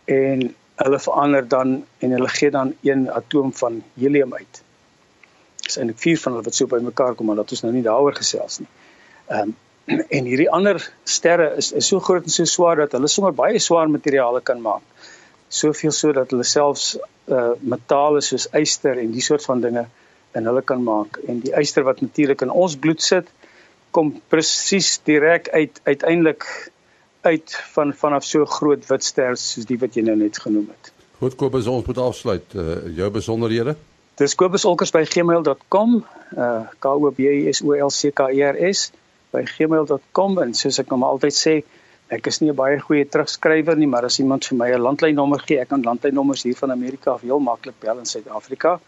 en 0.06 0.56
hulle 0.76 1.00
verander 1.00 1.48
dan 1.48 1.86
en 1.98 2.12
hulle 2.12 2.28
gee 2.28 2.52
dan 2.52 2.76
een 2.82 3.12
atoom 3.12 3.54
van 3.54 3.84
helium 3.94 4.34
uit. 4.34 4.64
Dis 5.56 5.78
eintlik 5.78 6.00
vier 6.00 6.20
van 6.20 6.32
hulle 6.32 6.46
wat 6.46 6.56
so 6.56 6.68
bymekaar 6.68 7.16
kom 7.16 7.26
maar 7.26 7.36
dat 7.42 7.52
ons 7.52 7.64
nou 7.66 7.74
nie 7.74 7.84
daaroor 7.84 8.16
gesels 8.16 8.60
nie. 8.60 8.72
Ehm 9.28 9.42
um, 9.42 9.56
en 9.88 10.26
hierdie 10.26 10.50
ander 10.50 10.80
sterre 11.04 11.52
is 11.62 11.72
is 11.72 11.88
so 11.88 12.00
groot 12.00 12.24
en 12.24 12.34
so 12.34 12.44
swaar 12.50 12.76
dat 12.76 12.92
hulle 12.98 13.08
sommer 13.08 13.34
baie 13.38 13.60
swaar 13.60 13.90
materiale 13.90 14.42
kan 14.42 14.62
maak. 14.62 14.82
Soveel 15.48 15.92
so 15.92 16.12
dat 16.12 16.32
hulle 16.34 16.44
selfs 16.44 16.96
uh 17.26 17.52
metale 17.62 18.22
soos 18.22 18.48
yster 18.62 18.98
en 19.02 19.12
die 19.12 19.22
soort 19.22 19.46
van 19.46 19.62
dinge 19.62 19.86
in 20.36 20.50
hulle 20.50 20.62
kan 20.62 20.82
maak 20.84 21.20
en 21.28 21.40
die 21.40 21.54
yster 21.62 21.86
wat 21.86 22.02
natuurlik 22.02 22.42
in 22.42 22.54
ons 22.64 22.76
bloed 22.76 23.02
sit 23.02 23.30
kom 23.96 24.12
presies 24.32 24.98
direk 25.08 25.50
uit 25.56 25.80
uiteindelik 25.84 26.46
uit 27.26 27.56
van 27.74 27.94
vanaf 27.94 28.28
so 28.28 28.46
groot 28.58 28.84
wit 28.90 29.04
ster 29.08 29.38
soos 29.40 29.66
die 29.70 29.80
wat 29.82 29.96
jy 29.98 30.04
nou 30.06 30.18
net 30.20 30.38
genoem 30.44 30.68
het. 30.70 30.92
Goed 31.22 31.38
Kobus 31.40 31.68
ons 31.72 31.86
moet 31.88 32.02
afsluit. 32.04 32.54
Uh, 32.54 32.82
jou 32.98 33.10
besonderhede? 33.10 33.76
Dis 34.20 34.36
kobusolkers@gmail.com. 34.40 35.96
Uh 36.36 36.68
K 36.80 36.92
O 36.92 37.12
B 37.12 37.32
S 37.52 37.62
O 37.64 37.74
L 37.74 37.92
C 37.92 38.12
K 38.16 38.30
E 38.32 38.44
R 38.44 38.60
S 38.72 38.92
by 39.32 39.44
gmail.com 39.44 40.38
en 40.44 40.54
soos 40.56 40.80
ek 40.80 40.92
nou 40.94 41.04
altyd 41.04 41.36
sê, 41.36 41.56
ek 42.08 42.28
is 42.32 42.40
nie 42.42 42.52
'n 42.52 42.56
baie 42.56 42.80
goeie 42.80 43.06
terugskrywer 43.06 43.76
nie, 43.76 43.88
maar 43.88 44.06
as 44.06 44.20
iemand 44.20 44.46
vir 44.46 44.58
my 44.58 44.70
'n 44.72 44.82
landlynnommer 44.82 45.42
gee, 45.48 45.60
ek 45.60 45.70
kan 45.70 45.84
landlynnommers 45.84 46.44
hier 46.44 46.56
van 46.56 46.72
Amerika 46.72 47.12
af 47.12 47.22
heel 47.22 47.40
maklik 47.40 47.80
bel 47.80 48.00
in 48.00 48.06
Suid-Afrika 48.06 48.80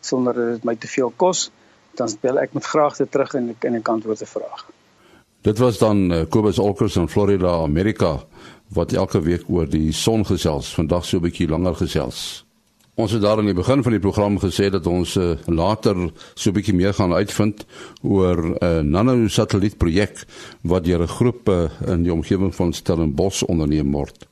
sonder 0.00 0.34
dat 0.34 0.46
dit 0.54 0.64
my 0.64 0.74
te 0.76 0.88
veel 0.88 1.12
kos 1.16 1.50
dan 1.94 2.14
bel 2.20 2.38
ek 2.38 2.52
met 2.52 2.64
graagte 2.64 3.08
terug 3.08 3.34
en 3.34 3.50
ek 3.54 3.64
en 3.64 3.74
ek 3.74 3.88
antwoord 3.88 4.18
te 4.18 4.26
vraag. 4.26 4.66
Dit 5.42 5.58
was 5.58 5.78
dan 5.78 6.12
uh, 6.12 6.22
Kobus 6.30 6.58
Olkers 6.58 6.96
in 6.96 7.08
Florida, 7.08 7.62
Amerika 7.62 8.20
wat 8.72 8.92
elke 8.92 9.20
week 9.20 9.48
oor 9.48 9.66
die 9.68 9.92
son 9.92 10.24
gesels, 10.24 10.74
vandag 10.74 11.04
so 11.04 11.18
'n 11.18 11.26
bietjie 11.26 11.48
langer 11.48 11.74
gesels. 11.74 12.44
Ons 12.94 13.12
het 13.12 13.22
daar 13.22 13.38
in 13.40 13.48
die 13.48 13.56
begin 13.56 13.82
van 13.82 13.92
die 13.92 14.00
program 14.00 14.38
gesê 14.38 14.68
dat 14.70 14.86
ons 14.86 15.16
uh, 15.16 15.32
later 15.46 15.96
so 16.34 16.50
'n 16.50 16.54
bietjie 16.54 16.74
meer 16.74 16.94
gaan 16.94 17.12
uitvind 17.12 17.66
oor 18.02 18.36
'n 18.36 18.56
uh, 18.60 18.80
nanosatellietprojek 18.80 20.24
wat 20.62 20.84
deur 20.84 21.02
'n 21.02 21.08
groep 21.08 21.48
uh, 21.48 21.70
in 21.86 22.02
die 22.02 22.12
omgewing 22.12 22.54
van 22.54 22.72
Stellenbosch 22.72 23.42
onderneem 23.42 23.92
word. 23.92 24.26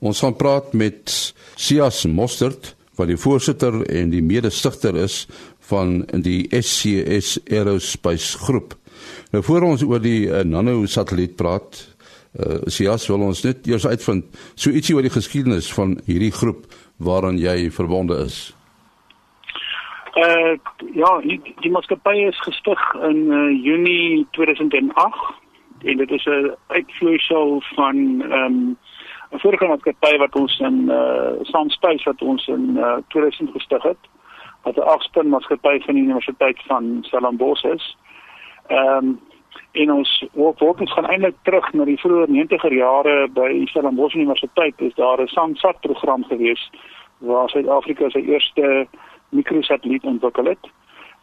Ons 0.00 0.18
gaan 0.18 0.36
praat 0.36 0.72
met 0.72 1.34
Sias 1.54 2.06
Mostert 2.06 2.74
wat 2.98 3.06
die 3.06 3.16
voorsitter 3.16 3.86
en 3.86 4.10
die 4.10 4.22
mede-stigter 4.22 4.96
is 4.96 5.26
van 5.72 6.02
die 6.24 6.46
SCS 6.52 7.38
Aerospace 7.48 8.38
groep. 8.38 8.76
Nou 9.32 9.42
voor 9.44 9.64
ons 9.72 9.84
oor 9.88 10.02
die 10.02 10.26
uh, 10.28 10.42
nano 10.44 10.84
satelliet 10.86 11.36
praat, 11.40 11.78
uh, 12.36 12.60
Sias 12.68 13.08
wil 13.08 13.24
ons 13.28 13.42
net 13.46 13.66
eers 13.68 13.86
uitvind 13.88 14.28
so 14.54 14.70
ietsie 14.70 14.96
oor 14.96 15.06
die 15.06 15.14
geskiedenis 15.14 15.70
van 15.72 15.96
hierdie 16.08 16.32
groep 16.32 16.66
waaraan 17.02 17.40
jy 17.40 17.70
verbonde 17.72 18.20
is. 18.26 18.52
Uh 20.12 20.58
ja, 20.92 21.08
die, 21.24 21.38
die 21.64 21.72
maatskappy 21.72 22.18
is 22.28 22.40
gestig 22.44 22.80
in 23.08 23.22
uh, 23.32 23.46
Junie 23.64 24.26
2008 24.36 25.88
en 25.88 26.02
dit 26.04 26.10
is 26.10 26.26
'n 26.28 26.52
uitvloeisel 26.68 27.62
van 27.74 27.96
ehm 28.20 28.44
um, 28.44 28.76
'n 29.32 29.40
vorige 29.40 29.66
maatskappy 29.66 30.16
wat 30.18 30.36
ons 30.36 30.58
in 30.60 30.84
uh 30.88 31.32
Sunspace 31.42 32.04
wat 32.04 32.22
ons 32.22 32.46
in 32.46 32.76
uh, 32.76 33.00
2000 33.08 33.50
gestig 33.56 33.82
het 33.82 34.12
wat 34.62 34.76
'n 34.76 34.80
afspan 34.94 35.28
maatskappy 35.28 35.80
van 35.80 35.94
die 35.94 36.04
Universiteit 36.04 36.62
van 36.66 36.98
Stellenbosch 37.00 37.64
is. 37.64 37.96
Ehm 38.66 38.96
um, 38.96 39.20
en 39.72 39.92
ons 39.92 40.24
wat 40.32 40.58
wat 40.58 40.80
ons 40.80 40.92
gaan 40.92 41.06
eintlik 41.06 41.36
terug 41.42 41.72
na 41.72 41.84
die 41.84 42.00
vroeë 42.00 42.26
90er 42.28 42.74
jare 42.74 43.28
by 43.28 43.64
Stellenbosch 43.66 44.14
Universiteit 44.14 44.74
is 44.80 44.94
daar 44.94 45.20
'n 45.20 45.26
SANSAT 45.26 45.80
program 45.80 46.24
gewees 46.24 46.70
waar 47.18 47.48
Suid-Afrika 47.48 48.10
sy 48.10 48.18
eerste 48.18 48.86
mikrosatelliet 49.28 50.04
ontwikkel 50.04 50.44
het. 50.44 50.64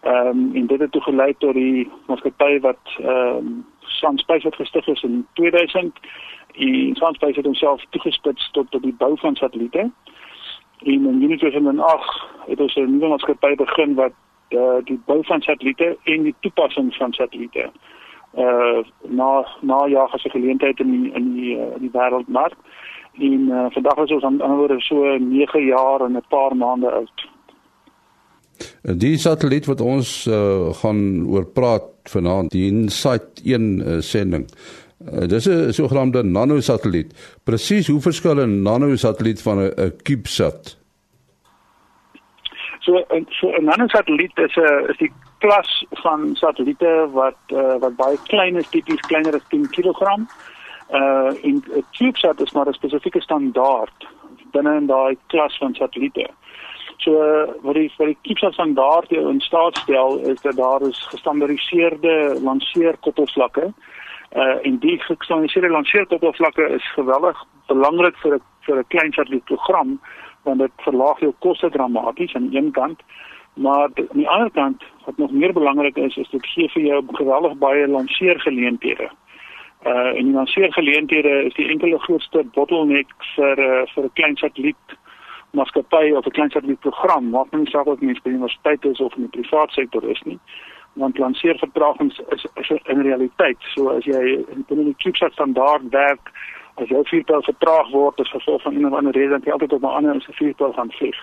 Ehm 0.01 0.27
um, 0.27 0.55
en 0.55 0.67
dit 0.67 0.79
het 0.79 0.91
toe 0.91 1.01
gelei 1.01 1.33
tot 1.37 1.53
die 1.53 1.91
maatskappy 2.07 2.59
wat 2.59 2.83
ehm 2.97 3.37
um, 3.37 3.65
SunSpace 3.79 4.47
het 4.47 4.55
gestig 4.55 4.87
is 4.87 5.03
in 5.03 5.27
2000. 5.33 5.99
En 6.53 6.95
SunSpace 6.95 7.35
het 7.35 7.45
homself 7.45 7.83
toegespits 7.89 8.51
tot 8.51 8.71
tot 8.71 8.83
die 8.83 8.95
bou 8.97 9.17
van 9.17 9.35
satelliete. 9.35 9.91
En 10.83 11.05
in 11.05 11.19
Junie 11.19 11.37
2008 11.37 12.27
het 12.47 12.59
ons 12.59 12.75
'n 12.75 12.91
nuwe 12.91 13.07
maatskappy 13.07 13.55
begin 13.55 13.93
wat 13.95 14.13
uh, 14.49 14.79
die 14.83 14.99
bou 15.05 15.19
van 15.25 15.41
satelliete 15.41 15.97
en 16.03 16.23
die 16.23 16.35
toepassing 16.39 16.95
van 16.95 17.13
satelliete 17.13 17.71
uh 18.37 18.83
na 19.07 19.45
na 19.61 19.87
jaar 19.87 20.09
as 20.13 20.23
'n 20.23 20.29
geleentheid 20.29 20.79
in 20.79 20.91
die, 20.91 21.11
in 21.13 21.33
die 21.33 21.55
uh, 21.55 21.75
in 21.75 21.81
die 21.81 21.91
wêreldmark. 21.91 22.53
En 23.13 23.39
uh, 23.49 23.65
vandag 23.69 23.97
is 23.97 24.11
ons 24.11 24.23
aan 24.23 24.41
ander 24.41 24.57
woorde 24.57 24.81
so 24.81 25.17
9 25.17 25.65
jaar 25.65 26.01
en 26.01 26.11
'n 26.15 26.23
paar 26.29 26.55
maande 26.55 26.91
oud. 26.91 27.27
Die 28.81 29.17
satelliet 29.17 29.65
wat 29.65 29.81
ons 29.81 30.25
uh, 30.25 30.73
gaan 30.81 31.25
oor 31.27 31.45
praat 31.45 31.89
vanaand, 32.03 32.51
die 32.51 32.67
InSight 32.71 33.41
1 33.43 33.79
uh, 33.79 33.99
sending. 33.99 34.45
Uh, 34.99 35.27
dis 35.27 35.45
'n 35.47 35.71
sogenaamde 35.71 36.23
nanosatelliet. 36.23 37.37
Presies 37.43 37.87
hoe 37.87 38.01
verskil 38.01 38.39
'n 38.39 38.61
nanosatelliet 38.61 39.41
van 39.41 39.57
'n 39.59 39.95
CubeSat? 40.03 40.77
So 42.79 43.05
'n 43.07 43.25
so 43.29 43.47
'n 43.47 43.63
nanosatelliet 43.63 44.37
is 44.37 44.55
'n 44.55 44.89
is 44.89 44.97
die 44.97 45.11
klas 45.37 45.85
van 45.89 46.35
satelliete 46.35 47.07
wat 47.11 47.37
uh, 47.47 47.75
wat 47.79 47.95
baie 47.95 48.17
klein 48.27 48.55
is, 48.55 48.69
tipies 48.69 48.99
kleiner 48.99 49.33
as 49.33 49.47
10 49.47 49.69
kg. 49.69 50.01
Uh 50.91 51.31
in 51.41 51.63
'n 51.75 51.85
CubeSat 51.91 52.41
is 52.41 52.51
maar 52.51 52.67
'n 52.67 52.73
spesifieke 52.73 53.21
standaard 53.21 54.07
binne 54.51 54.75
in 54.75 54.87
daai 54.87 55.17
klas 55.27 55.57
van 55.57 55.73
satelliete. 55.73 56.27
So 56.97 57.11
wat 57.61 57.75
die 57.75 57.91
vir 57.97 58.05
die 58.05 58.17
CubeSat 58.21 58.53
standaard 58.53 59.11
in 59.11 59.39
staat 59.39 59.77
stel 59.77 60.17
is 60.17 60.41
dat 60.41 60.55
daar 60.55 60.81
is 60.81 61.07
gestandaardiseerde 61.09 62.39
lanseerkoppelvlakke. 62.41 63.73
Uh 64.31 64.65
en 64.65 64.77
die 64.79 64.99
gestandaardiseerde 64.99 65.69
lanseerkoppelvlakke 65.69 66.69
is 66.69 66.93
geweldig 66.93 67.37
belangrik 67.67 68.17
vir 68.17 68.35
'n 68.35 68.41
vir 68.65 68.77
'n 68.77 68.87
klein 68.87 69.11
satellietprogram 69.13 69.99
want 70.43 70.59
dit 70.59 70.71
verlaag 70.75 71.19
jou 71.19 71.33
koste 71.39 71.69
dramaties 71.69 72.35
aan 72.35 72.49
die 72.49 72.59
een 72.59 72.71
kant 72.71 73.01
maar 73.53 73.89
aan 73.95 74.21
die 74.21 74.29
ander 74.29 74.51
kant 74.51 74.83
wat 75.05 75.17
nog 75.17 75.31
meer 75.31 75.53
belangrik 75.53 75.97
is 75.97 76.17
is 76.17 76.29
dit 76.29 76.45
gee 76.45 76.69
vir 76.69 76.81
jou 76.81 77.03
geweldig 77.11 77.57
baie 77.57 77.87
lanseergeleenthede. 77.87 79.09
Uh 79.85 80.17
en 80.17 80.23
die 80.25 80.33
lanseergeleenthede 80.33 81.43
is 81.43 81.53
die 81.53 81.69
enkele 81.69 81.99
grootste 81.99 82.43
bottleneck 82.53 83.13
vir 83.35 83.59
uh, 83.59 83.85
vir 83.93 84.03
'n 84.03 84.13
klein 84.13 84.35
satelliet 84.35 84.97
maatskappy 85.51 86.11
of 86.11 86.25
'n 86.25 86.31
klein 86.31 86.49
satellietprogram 86.49 87.31
wat 87.31 87.51
nie 87.51 87.69
saak 87.69 87.85
of 87.85 87.99
mens 87.99 88.21
by 88.21 88.29
universiteit 88.29 88.85
is 88.85 88.99
of 88.99 89.15
in 89.15 89.21
die 89.21 89.41
privaat 89.41 89.71
sektor 89.71 90.03
is 90.09 90.21
nie 90.21 90.39
want 90.93 91.17
lanseervertragings 91.17 92.21
is, 92.29 92.45
is 92.53 92.69
'n 92.69 93.01
realiteit. 93.01 93.57
So 93.59 93.89
as 93.89 94.05
jy 94.05 94.45
in 94.67 94.85
die 94.85 94.95
CubeSat 94.97 95.31
standaard 95.31 95.89
werk 95.89 96.31
as 96.75 96.87
jou 96.87 97.03
vuurpyl 97.03 97.41
vertraag 97.41 97.91
word 97.91 98.19
as 98.19 98.31
gevolg 98.31 98.61
van 98.61 98.75
een 98.75 98.87
of 98.87 98.93
ander 98.93 99.13
rede 99.13 99.29
dan 99.29 99.41
jy 99.43 99.51
altyd 99.51 99.73
op 99.73 99.81
'n 99.81 99.95
ander 99.99 100.21
se 100.21 100.33
vuurpyl 100.33 100.73
gaan 100.73 100.91
vlieg. 100.91 101.19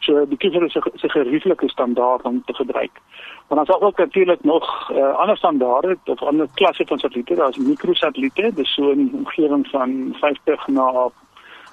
So 0.00 0.26
die 0.26 0.38
kiezer 0.38 0.64
is 0.64 0.74
'n 0.74 1.10
gerieflike 1.10 1.68
standaard 1.68 2.22
om 2.22 2.42
te 2.44 2.54
gebruik. 2.54 3.00
Maar 3.48 3.64
dan 3.64 3.76
is 3.76 3.82
ook 3.82 3.98
natuurlik 3.98 4.44
nog 4.44 4.90
uh, 4.90 5.14
ander 5.16 5.36
standaarde 5.36 5.98
of 6.04 6.22
ander 6.22 6.48
klasse 6.54 6.86
van 6.86 6.98
satelliete, 6.98 7.34
daar's 7.34 7.56
mikrosatelliete, 7.56 8.50
dis 8.54 8.74
so 8.74 8.90
in 8.90 8.98
die 9.06 9.14
omgewing 9.14 9.66
van 9.68 10.16
50 10.20 10.66
na 10.66 11.10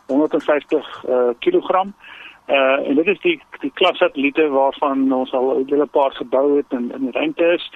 150 0.07 1.03
uh, 1.09 1.29
kg. 1.39 1.69
Uh 1.69 1.85
en 2.45 2.95
dit 2.95 3.07
is 3.07 3.19
die 3.19 3.41
die 3.59 3.71
klas 3.73 3.97
satelliete 3.97 4.47
waarvan 4.53 5.11
ons 5.11 5.31
al 5.33 5.59
'n 5.59 5.69
hele 5.69 5.85
paar 5.85 6.11
gebou 6.11 6.57
het 6.57 6.69
in 6.69 6.91
in 6.91 7.09
ruimte 7.11 7.45
is. 7.53 7.71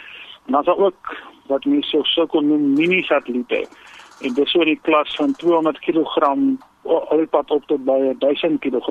En 0.45 0.51
dan 0.51 0.59
is 0.61 0.65
daar 0.65 0.77
ook 0.77 1.17
wat 1.47 1.65
mense 1.65 1.99
so 2.03 2.25
kon 2.25 2.47
noem 2.47 2.73
mini 2.73 3.01
satelliete 3.03 3.67
en 4.21 4.33
dis 4.33 4.51
so 4.51 4.63
die 4.63 4.79
klas 4.81 5.15
van 5.15 5.31
200 5.31 5.79
kg 5.79 6.17
alpad 6.83 7.51
op 7.51 7.65
tot 7.65 7.85
by 7.85 8.13
1000 8.19 8.59
kg. 8.59 8.87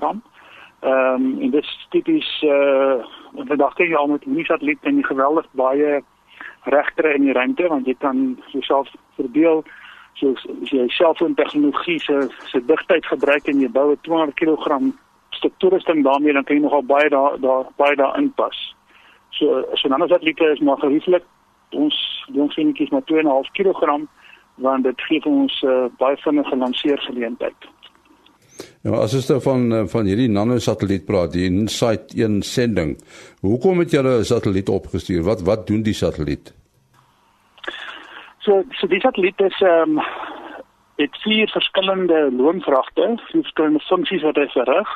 Ehm 0.80 1.14
um, 1.14 1.40
en 1.40 1.50
dis 1.50 1.86
tipies 1.90 2.42
uh 2.42 3.04
vandag 3.34 3.74
kan 3.74 3.86
jy 3.86 3.94
al 3.94 4.06
met 4.06 4.24
hierdie 4.24 4.44
satelliet 4.44 4.78
en 4.82 4.94
die 4.94 5.04
geweldig 5.04 5.46
baie 5.50 6.02
regtere 6.62 7.14
in 7.14 7.22
die 7.22 7.32
ruimte 7.32 7.68
want 7.68 7.86
jy 7.86 7.94
kan 7.98 8.38
jouself 8.46 8.88
verbeel 9.16 9.64
so 10.14 10.34
jy 10.70 10.88
selfoon 10.88 11.34
tegnologie 11.34 11.98
se 12.00 12.28
se 12.50 12.64
digtheid 12.64 13.06
gebruik 13.06 13.46
en 13.46 13.60
jy 13.60 13.68
bou 13.68 13.90
'n 13.92 14.00
200 14.02 14.34
kg 14.34 14.80
struktuurstem 15.38 16.02
daarmee 16.02 16.32
dan 16.36 16.44
kan 16.44 16.56
jy 16.56 16.62
nogal 16.62 16.84
baie 16.84 17.08
daar 17.14 17.40
daar 17.40 17.64
baie 17.76 17.96
daar 17.96 18.18
inpas. 18.18 18.58
So 19.30 19.64
so 19.74 19.88
'n 19.88 19.92
ander 19.92 20.08
satelliet 20.08 20.40
is 20.40 20.60
maar 20.60 20.78
gerieflik 20.78 21.24
ons 21.70 21.96
ons 22.34 22.54
finetjies 22.54 22.90
maar 22.90 23.04
2.5 23.04 23.50
kg 23.52 24.06
want 24.54 24.84
dit 24.84 25.00
gee 25.00 25.24
ons 25.24 25.62
uh, 25.62 25.86
baie 25.98 26.16
vinnige 26.16 26.56
lanseergeleentheid. 26.56 27.68
Ja, 28.82 28.94
as 29.02 29.14
jy 29.14 29.20
dan 29.26 29.42
van 29.42 29.72
eh, 29.74 29.84
van 29.92 30.06
hierdie 30.06 30.28
nanosatelliet 30.30 31.04
praat, 31.06 31.32
die 31.34 31.46
InSight 31.46 32.14
1 32.14 32.42
sending. 32.46 32.96
Hoekom 33.40 33.82
het 33.82 33.90
julle 33.90 34.18
'n 34.18 34.24
satelliet 34.24 34.68
opgestuur? 34.68 35.22
Wat 35.22 35.42
wat 35.42 35.66
doen 35.66 35.82
die 35.82 35.94
satelliet? 35.94 36.54
So 38.38 38.64
so 38.70 38.86
die 38.86 39.00
satelliet 39.00 39.40
is 39.40 39.60
ehm 39.60 39.98
um, 39.98 40.04
dit 40.96 41.16
vier 41.22 41.48
verskillende 41.48 42.30
loonvragte, 42.32 43.04
vier 43.30 43.42
verskillende 43.42 43.80
funksies 43.80 44.22
wat 44.22 44.36
hy 44.36 44.46
verrig. 44.54 44.90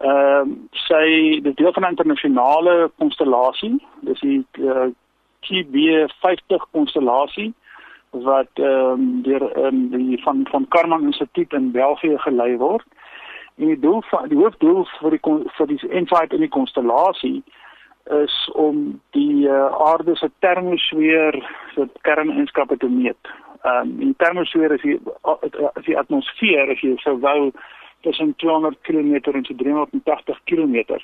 Ehm 0.00 0.40
um, 0.40 0.68
sy 0.72 1.40
die 1.44 1.54
deel 1.54 1.72
van 1.72 1.82
'n 1.82 1.92
internasionale 1.92 2.90
konstellasie, 2.96 3.76
dis 4.00 4.20
die 4.20 4.44
uh, 4.58 4.70
eh, 4.70 4.88
QB50 5.44 6.62
konstellasie 6.70 7.52
wat 8.10 8.48
ehm 8.54 8.92
um, 8.92 9.22
deur 9.22 9.66
um, 9.66 9.90
die 9.90 10.22
van 10.22 10.46
van 10.50 10.68
Karman 10.68 11.02
Instituut 11.02 11.52
in 11.52 11.70
België 11.70 12.18
gelei 12.18 12.56
word. 12.56 12.86
En 13.56 13.66
die 13.66 13.78
doel 13.78 14.02
van 14.02 14.28
die 14.28 14.38
hoofdoel 14.38 14.84
vir 14.84 15.10
die 15.10 15.20
vir 15.56 15.66
die 15.66 15.88
insight 15.88 16.32
in 16.32 16.40
die 16.40 16.54
konstellasie 16.58 17.42
is 18.04 18.50
om 18.54 19.00
die 19.10 19.48
uh, 19.48 19.66
aarde 19.88 20.16
se 20.16 20.30
termosfeer 20.38 21.36
se 21.74 21.88
kerneienskappe 22.00 22.76
te 22.76 22.88
meet. 22.88 23.28
Ehm 23.62 23.76
um, 23.76 23.96
die 23.98 24.14
termosfeer 24.16 24.72
is 24.72 24.80
die 24.80 25.00
is 25.76 25.84
die 25.84 25.98
atmosfeer 25.98 26.70
as 26.70 26.80
jy 26.80 26.96
sou 26.96 27.18
wou 27.20 27.52
tussen 28.00 28.34
200 28.36 28.76
km 28.80 29.14
en 29.14 29.42
380 29.42 30.40
km. 30.44 30.98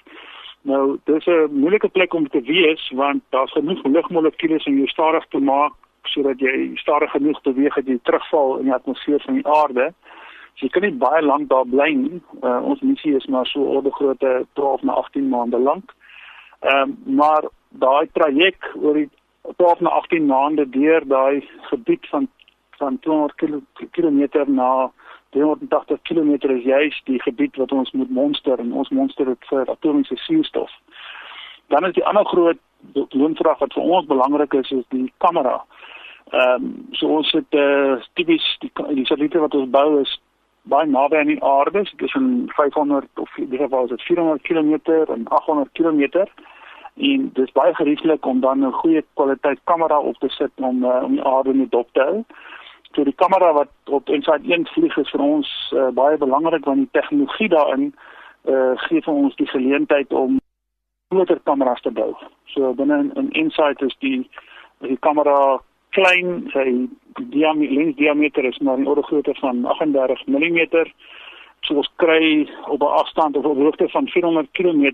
Nou, 0.62 0.98
dis 1.04 1.26
'n 1.26 1.48
moeilike 1.50 1.88
plek 1.88 2.14
om 2.14 2.28
te 2.28 2.40
wees 2.40 2.90
want 2.94 3.22
daar's 3.30 3.52
genoeg 3.52 3.82
lugmolekules 3.84 4.64
om 4.64 4.76
jou 4.76 4.88
stadig 4.88 5.26
te 5.28 5.38
maak 5.38 5.72
sodat 6.02 6.38
jy 6.38 6.70
stadig 6.74 7.10
genoeg 7.10 7.40
beweeg 7.42 7.74
dat 7.74 7.86
jy 7.86 7.98
terugval 8.02 8.56
in 8.58 8.64
die 8.64 8.74
atmosfeer 8.74 9.20
van 9.20 9.34
die 9.34 9.46
aarde. 9.46 9.92
So 10.54 10.66
jy 10.66 10.68
kan 10.68 10.82
nie 10.82 10.92
baie 10.92 11.22
lank 11.22 11.48
daar 11.48 11.66
bly 11.66 11.90
nie. 11.92 12.20
Uh, 12.42 12.60
ons 12.64 12.80
missie 12.80 13.16
is 13.16 13.26
maar 13.26 13.46
so 13.46 13.60
orde 13.60 13.90
grootte 13.90 14.46
12 14.52 14.82
na 14.82 14.92
18 14.92 15.28
maande 15.28 15.58
lank. 15.58 15.94
Ehm 16.60 16.82
um, 16.82 16.96
maar 17.16 17.48
daai 17.68 18.08
traject 18.12 18.64
oor 18.74 18.94
die 18.94 19.10
12 19.56 19.80
na 19.80 19.90
18 19.90 20.26
maande 20.26 20.68
deur 20.70 21.06
daai 21.06 21.44
gebied 21.70 22.08
van 22.08 22.28
van 22.78 22.98
200 22.98 23.34
km 23.90 24.44
na 24.46 24.90
380 25.30 26.02
km 26.02 26.50
is 26.50 26.64
juist 26.64 27.06
die 27.06 27.22
gebied 27.22 27.56
wat 27.56 27.72
ons 27.72 27.90
moet 27.92 28.10
monster 28.10 28.58
en 28.58 28.72
ons 28.72 28.88
monster 28.88 29.24
dit 29.24 29.48
vir 29.50 29.70
atomiese 29.70 30.16
suurstof. 30.16 30.70
Dan 31.68 31.84
is 31.84 31.94
die 31.94 32.04
ander 32.04 32.24
groot 32.24 32.58
loonvraag 32.92 33.58
wat 33.58 33.72
vir 33.72 33.82
ons 33.82 34.06
belangrik 34.06 34.54
is 34.54 34.70
is 34.70 34.84
die 34.88 35.12
kamera. 35.18 35.64
Ehm 36.30 36.64
um, 36.64 36.86
so 36.92 37.08
ons 37.18 37.32
het 37.32 37.54
uh, 37.54 38.02
tipies 38.14 38.46
die 38.62 38.70
die 38.94 39.06
satelliete 39.06 39.38
wat 39.38 39.54
ons 39.54 39.70
bou 39.70 40.00
is 40.00 40.20
baie 40.66 40.86
naby 40.86 41.16
aan 41.16 41.30
die 41.30 41.42
aarde, 41.44 41.84
so 41.86 41.96
tussen 41.96 42.48
500 42.56 43.06
of 43.22 43.36
in 43.38 43.54
geval 43.54 43.84
is 43.84 43.90
dit 43.94 44.02
400 44.02 44.42
km 44.42 44.74
en 45.14 45.28
800 45.28 45.70
km. 45.72 46.26
En 46.96 47.30
dit 47.32 47.44
is 47.44 47.52
baie 47.52 47.74
gerieflik 47.74 48.26
om 48.26 48.40
dan 48.40 48.64
'n 48.66 48.72
goeie 48.72 49.04
kwaliteit 49.14 49.60
kamera 49.64 50.00
op 50.00 50.18
te 50.18 50.28
sit 50.28 50.50
om 50.56 50.84
uh, 50.84 51.02
om 51.02 51.12
die 51.12 51.24
aarde 51.24 51.50
in 51.50 51.58
die 51.58 51.68
dop 51.68 51.88
te 51.92 52.00
hou. 52.00 52.24
So 52.96 53.04
die 53.04 53.12
kamera 53.20 53.52
wat 53.52 53.68
op 53.92 54.08
inside 54.08 54.48
een 54.48 54.64
vlieg 54.72 54.96
is 54.96 55.10
vir 55.12 55.20
ons 55.20 55.48
uh, 55.76 55.90
baie 55.92 56.16
belangrik 56.16 56.64
want 56.64 56.86
die 56.86 56.94
tegnologie 56.96 57.48
daarin 57.52 57.90
uh, 58.48 58.72
gee 58.88 59.02
vir 59.04 59.12
ons 59.12 59.36
die 59.36 59.48
geleentheid 59.50 60.12
om 60.16 60.38
groter 61.12 61.40
kameras 61.44 61.84
te 61.84 61.92
bou. 61.92 62.14
So 62.54 62.72
binne 62.78 63.02
in, 63.04 63.10
in 63.20 63.28
Insight 63.44 63.84
is 63.84 63.92
die 64.00 64.22
die 64.80 64.96
kamera 65.04 65.60
klein 65.92 66.48
sy 66.54 66.64
diameter 67.34 67.92
diameter 68.00 68.48
is 68.48 68.58
maar 68.64 68.80
in 68.80 68.88
orde 68.88 69.04
grootte 69.10 69.36
van 69.42 69.64
38 69.76 70.24
mm 70.32 70.58
so 71.68 71.76
ons 71.82 71.92
kry 72.00 72.48
op 72.72 72.80
'n 72.80 72.96
afstand 73.02 73.36
of 73.36 73.44
op 73.44 73.60
hoogte 73.60 73.88
van 73.88 74.08
400 74.08 74.48
km 74.52 74.84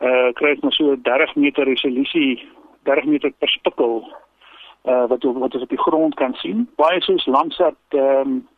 uh 0.00 0.32
kry 0.40 0.56
ons 0.60 0.76
so 0.76 0.96
30 0.96 1.36
meter 1.36 1.64
resolusie 1.64 2.48
30 2.82 3.04
meter 3.04 3.30
per 3.38 3.48
spikkel 3.48 4.04
uh 4.84 5.06
wat 5.08 5.22
wat 5.22 5.54
ons 5.54 5.62
op 5.62 5.68
die 5.68 5.84
grond 5.86 6.14
kan 6.14 6.34
sien 6.34 6.68
baie 6.76 7.00
soos 7.00 7.26
Landsat 7.26 7.76
ehm 7.88 8.20
um, 8.20 8.48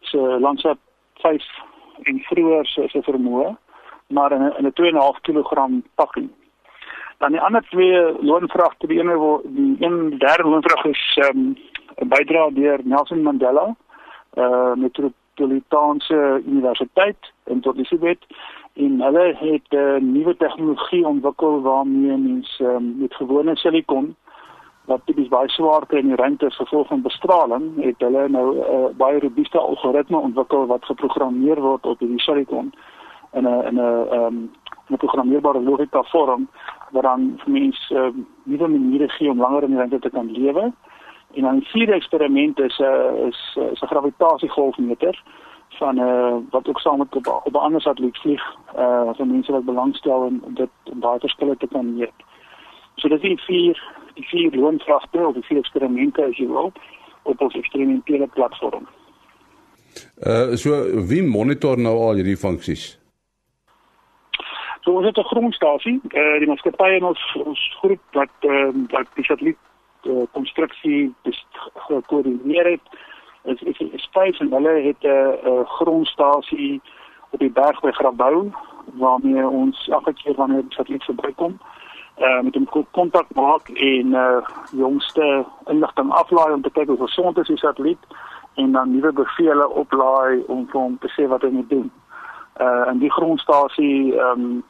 so 0.00 0.38
Landsat 0.38 0.78
5 1.22 1.44
en 2.02 2.18
vroeër 2.28 2.66
se 2.66 2.88
se 2.88 3.02
vermoë 3.02 3.54
maar 4.06 4.32
in 4.32 4.42
'n 4.42 4.66
'n 4.66 4.72
2.5 4.72 5.20
kg 5.20 5.68
pakking. 5.94 6.30
Dan 7.18 7.30
die 7.30 7.40
ander 7.40 7.62
twee 7.62 8.22
loonvragte, 8.22 8.86
die 8.86 8.98
ene 8.98 9.16
waar 9.16 9.40
die 9.42 9.76
een 9.80 10.18
derde 10.18 10.48
loonvrag 10.48 10.84
is 10.84 11.18
ehm 11.22 11.38
um, 11.38 11.56
'n 11.96 12.08
bydrae 12.08 12.52
deur 12.52 12.80
Nelson 12.84 13.22
Mandela 13.22 13.76
uh 14.34 14.74
Metropolitaanse 14.74 16.42
Universiteit 16.46 17.32
in 17.44 17.62
Elizabeth 17.62 18.22
en 18.72 19.00
hulle 19.00 19.36
het 19.38 19.68
'n 19.70 19.76
uh, 19.76 20.00
nuwe 20.00 20.36
tegnologie 20.36 21.06
ontwikkel 21.06 21.62
waarmee 21.62 22.16
mens 22.16 22.58
um, 22.60 22.94
met 22.98 23.14
gewone 23.14 23.56
silikon 23.56 24.16
wat 24.86 25.00
tipies 25.04 25.28
baie 25.28 25.48
swaar 25.48 25.86
kry 25.86 25.98
in 25.98 26.12
die 26.12 26.20
ruimte 26.20 26.46
as 26.46 26.56
gevolg 26.56 26.88
van 26.88 27.02
bestraling, 27.02 27.70
het 27.84 28.00
hulle 28.04 28.28
nou 28.28 28.46
'n 28.54 28.58
uh, 28.58 28.90
baie 28.96 29.20
robuuste 29.20 29.58
algoritme 29.58 30.18
ontwikkel 30.18 30.66
wat 30.66 30.84
geprogrammeer 30.84 31.60
word 31.60 31.86
op 31.86 31.98
hierdie 31.98 32.20
silikon 32.20 32.72
in 33.32 33.46
'n 33.48 33.66
in 33.68 33.74
'n 33.74 33.78
ehm 33.78 34.24
um, 34.26 34.50
'n 34.90 34.96
programmeerbare 34.96 35.60
logika 35.60 36.02
vorm 36.02 36.48
wat 36.90 37.02
dan 37.02 37.34
vir 37.38 37.52
mense 37.52 37.94
uh, 37.94 38.08
nuwe 38.42 38.68
maniere 38.68 39.08
gee 39.08 39.30
om 39.30 39.40
langer 39.40 39.62
in 39.62 39.70
die 39.70 39.78
ruimte 39.78 39.98
te 39.98 40.10
kan 40.10 40.30
lewe. 40.32 40.72
En 41.34 41.42
dan 41.42 41.62
vierde 41.62 41.92
eksperiment 41.92 42.60
is 42.60 42.78
'n 42.78 42.82
uh, 42.82 43.26
is 43.26 43.58
is 43.72 43.80
'n 43.80 43.86
gravitasiegolfmeter 43.86 45.22
van 45.68 45.94
'n 45.94 45.98
uh, 45.98 46.36
wat 46.50 46.68
ook 46.68 46.80
saam 46.80 46.98
met 46.98 47.16
op, 47.16 47.40
op 47.44 47.52
'n 47.52 47.66
ander 47.66 47.80
satelliet 47.80 48.18
vlieg 48.18 48.44
uh 48.76 49.10
vir 49.16 49.26
mense 49.26 49.52
wat 49.52 49.64
belangstel 49.64 50.26
in 50.26 50.42
dit 50.46 50.70
om 50.92 51.00
baie 51.00 51.18
verskille 51.18 51.56
te 51.56 51.66
kan 51.66 51.96
meet. 51.96 52.18
So 52.94 53.08
dit 53.08 53.22
is 53.22 53.44
vier 53.44 53.82
die 54.14 54.26
vier 54.30 54.56
loonvragte 54.56 55.26
of 55.26 55.34
die 55.34 55.46
vier 55.48 55.58
eksperimente 55.58 56.24
as 56.24 56.36
jy 56.38 56.46
wil 56.46 56.72
op 57.22 57.40
ons 57.40 57.54
eksperimentele 57.54 58.28
platform. 58.36 58.86
Uh 60.26 60.56
so 60.60 60.70
wie 61.08 61.22
monitor 61.22 61.78
nou 61.78 61.94
al 62.06 62.20
hierdie 62.20 62.38
funksies? 62.38 62.98
So 64.84 64.92
ons 64.98 65.06
het 65.06 65.18
'n 65.18 65.30
grondstasie, 65.32 66.00
uh 66.22 66.38
die 66.38 66.48
maatskappy 66.50 66.90
en 66.98 67.04
ons 67.04 67.22
ons 67.44 67.62
groep 67.80 68.02
wat 68.12 68.34
ehm 68.40 68.84
uh, 68.84 68.90
wat 68.90 69.08
die 69.14 69.24
satelliet 69.24 69.62
uh, 70.02 70.26
konstruksie 70.32 71.14
gekoördineer 71.88 72.70
het 72.70 72.86
is 73.44 73.62
is 73.62 73.78
is 73.78 74.02
spesifiek 74.02 74.40
en 74.40 74.52
hulle 74.52 74.74
het 74.88 75.02
'n 75.02 75.06
uh, 75.06 75.50
uh, 75.50 75.64
grondstasie 75.78 76.80
op 77.30 77.38
die 77.40 77.50
berg 77.50 77.80
by 77.80 77.90
Grabouw 77.90 78.52
waarmee 78.94 79.48
ons 79.48 79.88
elke 79.88 80.12
keer 80.12 80.34
wanneer 80.34 80.62
die 80.62 80.76
satelliet 80.76 81.04
verbykom 81.04 81.52
uh, 81.52 81.83
met 82.16 82.56
'n 82.56 82.68
kontak 82.90 83.26
maak 83.34 83.68
en 83.68 84.06
uh, 84.06 84.38
jongste 84.70 85.44
inligting 85.66 86.12
aflaai 86.12 86.52
om 86.52 86.62
te 86.62 86.70
kyk 86.70 86.86
hoe 86.86 87.06
gesond 87.06 87.38
is 87.38 87.46
die 87.46 87.56
satelliet 87.56 87.98
en 88.54 88.72
dan 88.72 88.90
nuwe 88.90 89.12
bevele 89.12 89.68
oplaai 89.68 90.42
om 90.46 90.66
vir 90.66 90.80
hom 90.80 90.98
te 90.98 91.08
sê 91.16 91.26
wat 91.28 91.42
hy 91.42 91.48
moet 91.48 91.70
doen. 91.70 91.90
Uh 92.60 92.86
en 92.88 92.98
die 92.98 93.10
grondstasie 93.10 94.14
ehm 94.18 94.40
um, 94.40 94.64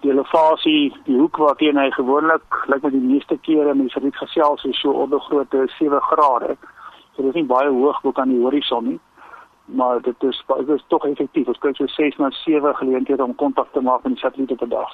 die 0.00 0.10
elevasie, 0.10 0.94
die 1.04 1.16
hoek 1.18 1.36
waar 1.36 1.56
teen 1.56 1.76
hy 1.76 1.90
gewoonlik 1.90 2.56
lyk 2.70 2.82
met 2.82 2.92
die 2.92 3.00
meeste 3.00 3.38
kere 3.48 3.74
met 3.74 3.88
die 3.88 3.92
satelliet 3.94 4.16
gesels 4.16 4.64
is 4.64 4.80
so 4.80 4.90
onder 4.90 5.20
grootte 5.20 5.64
7 5.78 6.00
grade. 6.00 6.56
So 7.14 7.22
dit 7.22 7.34
is 7.34 7.40
nie 7.40 7.50
baie 7.50 7.68
hoog 7.68 8.00
bo 8.02 8.12
kan 8.12 8.28
die 8.28 8.42
horison 8.42 8.84
nie. 8.84 9.00
Maar 9.64 10.00
dit 10.02 10.22
is 10.22 10.42
dit 10.46 10.68
is 10.68 10.84
tog 10.86 11.04
effektief. 11.04 11.48
Ons 11.48 11.58
kry 11.58 11.72
so 11.74 11.86
6 11.86 12.16
na 12.16 12.30
7 12.30 12.74
geleenthede 12.76 13.24
om 13.24 13.34
kontak 13.34 13.72
te 13.72 13.80
maak 13.80 14.02
met 14.02 14.12
die 14.12 14.22
satelliet 14.22 14.52
op 14.52 14.62
'n 14.62 14.68
dag. 14.68 14.92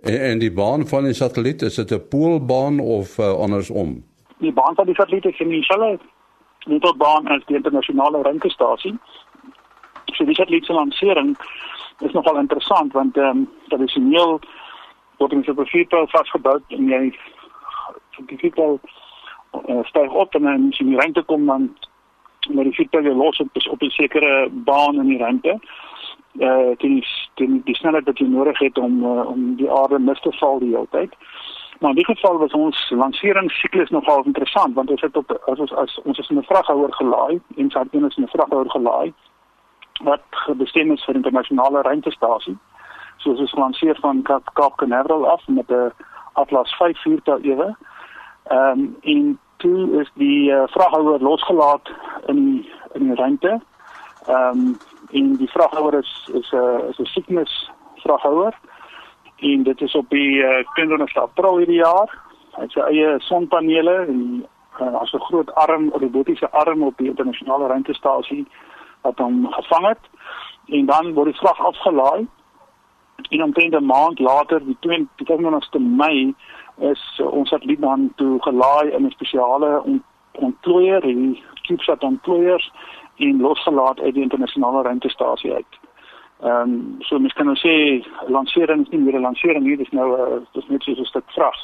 En, 0.00 0.20
en 0.20 0.38
die 0.38 0.52
baan 0.52 0.86
van 0.86 1.04
die 1.04 1.12
satelliet 1.12 1.62
is 1.62 1.74
dit 1.74 1.90
'n 1.90 2.08
poolbaan 2.08 2.78
of 2.78 3.18
uh, 3.18 3.32
andersom? 3.32 4.04
Die 4.38 4.52
baan 4.52 4.74
van 4.74 4.86
die 4.86 4.94
satelliet 4.94 5.24
is 5.24 5.38
in 5.38 5.48
dieselfde 5.48 5.98
netbaan 6.66 7.26
as 7.26 7.44
die 7.46 7.56
internasionale 7.56 8.22
ruimtestasie. 8.22 8.98
So 10.04 10.24
die 10.24 10.34
satelliet 10.34 10.64
se 10.64 10.72
lansering 10.72 11.36
is 11.98 12.12
nogal 12.12 12.38
interessant 12.38 12.92
want 12.92 13.16
ehm 13.16 13.26
um, 13.26 13.48
tradisioneel 13.68 14.40
word 15.16 15.32
in 15.32 15.44
superficie 15.44 15.86
vasgebou 15.88 16.60
en 16.68 16.88
jy 16.88 17.18
superficie 18.10 18.78
uh, 19.68 19.84
styg 19.84 20.12
op 20.12 20.34
en 20.34 20.42
dan 20.42 20.68
as 20.68 20.78
jy 20.78 20.84
in 20.84 20.92
die 20.92 21.00
ruimte 21.00 21.22
kom 21.22 21.46
dan 21.46 21.76
met 22.48 22.64
die 22.64 22.74
voetpelle 22.74 23.14
los 23.14 23.40
op 23.40 23.48
op 23.70 23.82
'n 23.82 23.90
sekere 23.90 24.48
baan 24.50 24.94
in 24.94 25.06
die 25.06 25.18
ruimte 25.18 25.58
uh 26.40 26.76
die 26.78 27.06
die 27.34 27.62
die 27.64 27.74
snelheid 27.74 28.04
wat 28.04 28.18
jy 28.18 28.26
nodig 28.26 28.58
het 28.58 28.78
om 28.78 29.04
uh, 29.04 29.26
om 29.26 29.54
die 29.56 29.70
aarde 29.70 29.98
mis 29.98 30.20
te 30.20 30.32
val 30.40 30.58
die 30.58 30.74
hele 30.74 30.86
tyd. 30.90 31.14
Maar 31.78 31.90
in 31.90 31.96
die 31.96 32.04
geval 32.14 32.38
was 32.38 32.52
ons 32.52 32.90
lanseringssiklus 32.90 33.90
nogal 33.90 34.24
interessant 34.24 34.74
want 34.74 34.90
ons 34.90 35.00
het 35.00 35.16
op 35.16 35.32
as 35.46 35.58
ons 35.58 35.72
as 35.72 36.00
ons 36.04 36.18
is 36.18 36.30
in 36.30 36.38
'n 36.38 36.50
vraghouer 36.50 36.92
gelaai 36.94 37.40
en 37.56 37.70
sy 37.70 37.78
het 37.78 37.94
in 37.94 38.04
'n 38.04 38.34
vraghouer 38.34 38.70
gelaai 38.70 39.12
wat 40.02 40.22
bestem 40.56 40.92
is 40.92 41.04
vir 41.04 41.14
internasionale 41.14 41.82
ruimtestasie. 41.82 42.56
So 43.16 43.30
ons 43.30 43.40
is 43.40 43.50
gelanseer 43.50 43.98
van 44.00 44.22
Cape 44.22 44.50
Cape 44.54 44.76
Canaveral 44.76 45.26
af 45.30 45.48
met 45.48 45.70
'n 45.70 45.92
Atlas 46.32 46.76
5 46.76 47.02
viertal 47.02 47.40
ewe. 47.40 47.76
Ehm 48.44 48.78
um, 48.78 48.96
en 49.00 49.38
toe 49.56 50.00
is 50.00 50.10
die 50.14 50.50
uh, 50.50 50.62
vraghouer 50.66 51.22
losgelaat 51.22 51.90
in 52.26 52.66
in 52.92 53.06
die 53.06 53.14
ruimte. 53.14 53.60
Ehm 54.26 54.58
um, 54.58 54.76
en 55.10 55.36
die 55.36 55.50
vraghouer 55.50 55.98
is 55.98 56.30
is 56.32 56.50
'n 56.52 56.56
uh, 56.56 56.88
is 56.88 56.98
'n 56.98 57.04
sieknes 57.04 57.70
vraghouer. 57.96 58.54
En 59.36 59.62
dit 59.62 59.80
is 59.80 59.94
op 59.94 60.08
die 60.08 60.36
uh, 60.36 60.64
20 60.74 61.16
April 61.16 61.56
hierdie 61.56 61.82
jaar. 61.82 62.18
Hy 62.52 62.62
het 62.62 62.70
sy 62.70 62.80
eie 62.80 63.14
sonpanele 63.18 63.94
en 64.06 64.46
uh, 64.80 64.94
as 65.00 65.12
'n 65.12 65.26
groot 65.28 65.54
arm, 65.54 65.90
robotiese 65.92 66.50
arm 66.50 66.82
op 66.82 66.96
die 66.96 67.08
internasionale 67.08 67.66
ruimtestasie 67.66 68.46
wat 69.02 69.18
hom 69.18 69.46
gevang 69.52 69.86
het. 69.86 70.04
En 70.66 70.86
dan 70.86 71.12
word 71.12 71.26
die 71.26 71.40
vrag 71.40 71.60
afgelaai. 71.60 72.26
En 73.30 73.42
omtrent 73.42 73.74
'n 73.74 73.84
maand 73.84 74.18
later 74.18 74.64
die 74.64 74.76
22ste 74.80 75.78
Mei 75.78 76.34
is 76.78 77.18
uh, 77.20 77.32
ons 77.32 77.48
satelliet 77.48 77.80
dan 77.80 78.12
toe 78.16 78.42
gelaai 78.42 78.90
in 78.90 79.06
'n 79.06 79.10
spesiale 79.10 79.82
ontplooier, 80.32 81.00
die 81.00 81.42
CubeSat 81.62 82.02
ontplooiers 82.02 82.72
en 83.18 83.40
losgelaat 83.40 84.00
uit 84.00 84.14
die 84.14 84.22
internasionale 84.22 84.82
ruimtestasie 84.82 85.52
uit. 85.52 85.78
Ehm 86.42 86.70
um, 86.70 86.96
so 86.98 87.18
mens 87.18 87.32
kan 87.32 87.46
nou 87.46 87.56
sê 87.58 87.74
lansering 88.28 88.84
is 88.86 88.90
nie 88.90 89.00
meer 89.00 89.18
'n 89.18 89.26
lansering 89.26 89.64
nie, 89.64 89.76
dis 89.76 89.90
nou 89.90 90.08
'n 90.16 90.20
uh, 90.20 90.40
dis 90.52 90.68
net 90.68 90.82
so 90.82 90.90
'n 90.90 91.04
stuk 91.04 91.30
vrag 91.34 91.58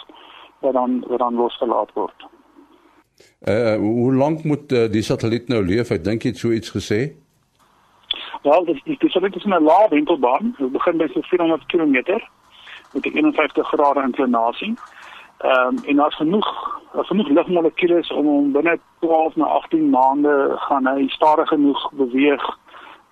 wat 0.60 0.72
dan 0.72 1.04
wat 1.08 1.18
dan 1.18 1.34
losgelaat 1.34 1.90
word. 1.94 2.26
Uh 3.48 3.76
hoe 3.76 4.14
lank 4.14 4.44
moet 4.44 4.72
uh, 4.72 4.90
die 4.90 5.02
satelliet 5.02 5.48
nou 5.48 5.64
leef? 5.64 5.90
Ek 5.90 6.04
dink 6.04 6.22
jy 6.22 6.30
het 6.30 6.38
so 6.38 6.50
iets 6.50 6.70
gesê. 6.70 7.00
Wel, 8.42 8.64
dis 8.64 8.82
die 8.84 9.10
satelliet 9.10 9.36
is 9.36 9.44
'n 9.44 9.62
lae 9.62 9.88
wentelbaan. 9.88 10.54
Dit 10.58 10.72
begin 10.72 10.96
by 10.96 11.08
so 11.12 11.20
400 11.20 11.66
km 11.66 11.92
met 12.92 13.06
'n 13.06 13.16
51 13.16 13.68
grade 13.68 14.02
inklinasie. 14.02 14.74
Ehm 15.44 15.76
um, 15.76 15.78
en 15.85 15.96
daar's 15.96 16.16
genoeg 16.16 16.48
daar's 16.92 17.09
genoeg 17.09 17.28
lugmolekules 17.28 18.12
om 18.12 18.26
hom 18.26 18.52
binne 18.52 18.78
12 19.00 19.37
na 19.37 19.44
18 19.44 19.90
maande 19.90 20.35
gaan 20.66 20.87
hy 20.87 21.09
stadig 21.09 21.48
genoeg 21.48 21.90
beweeg 21.92 22.44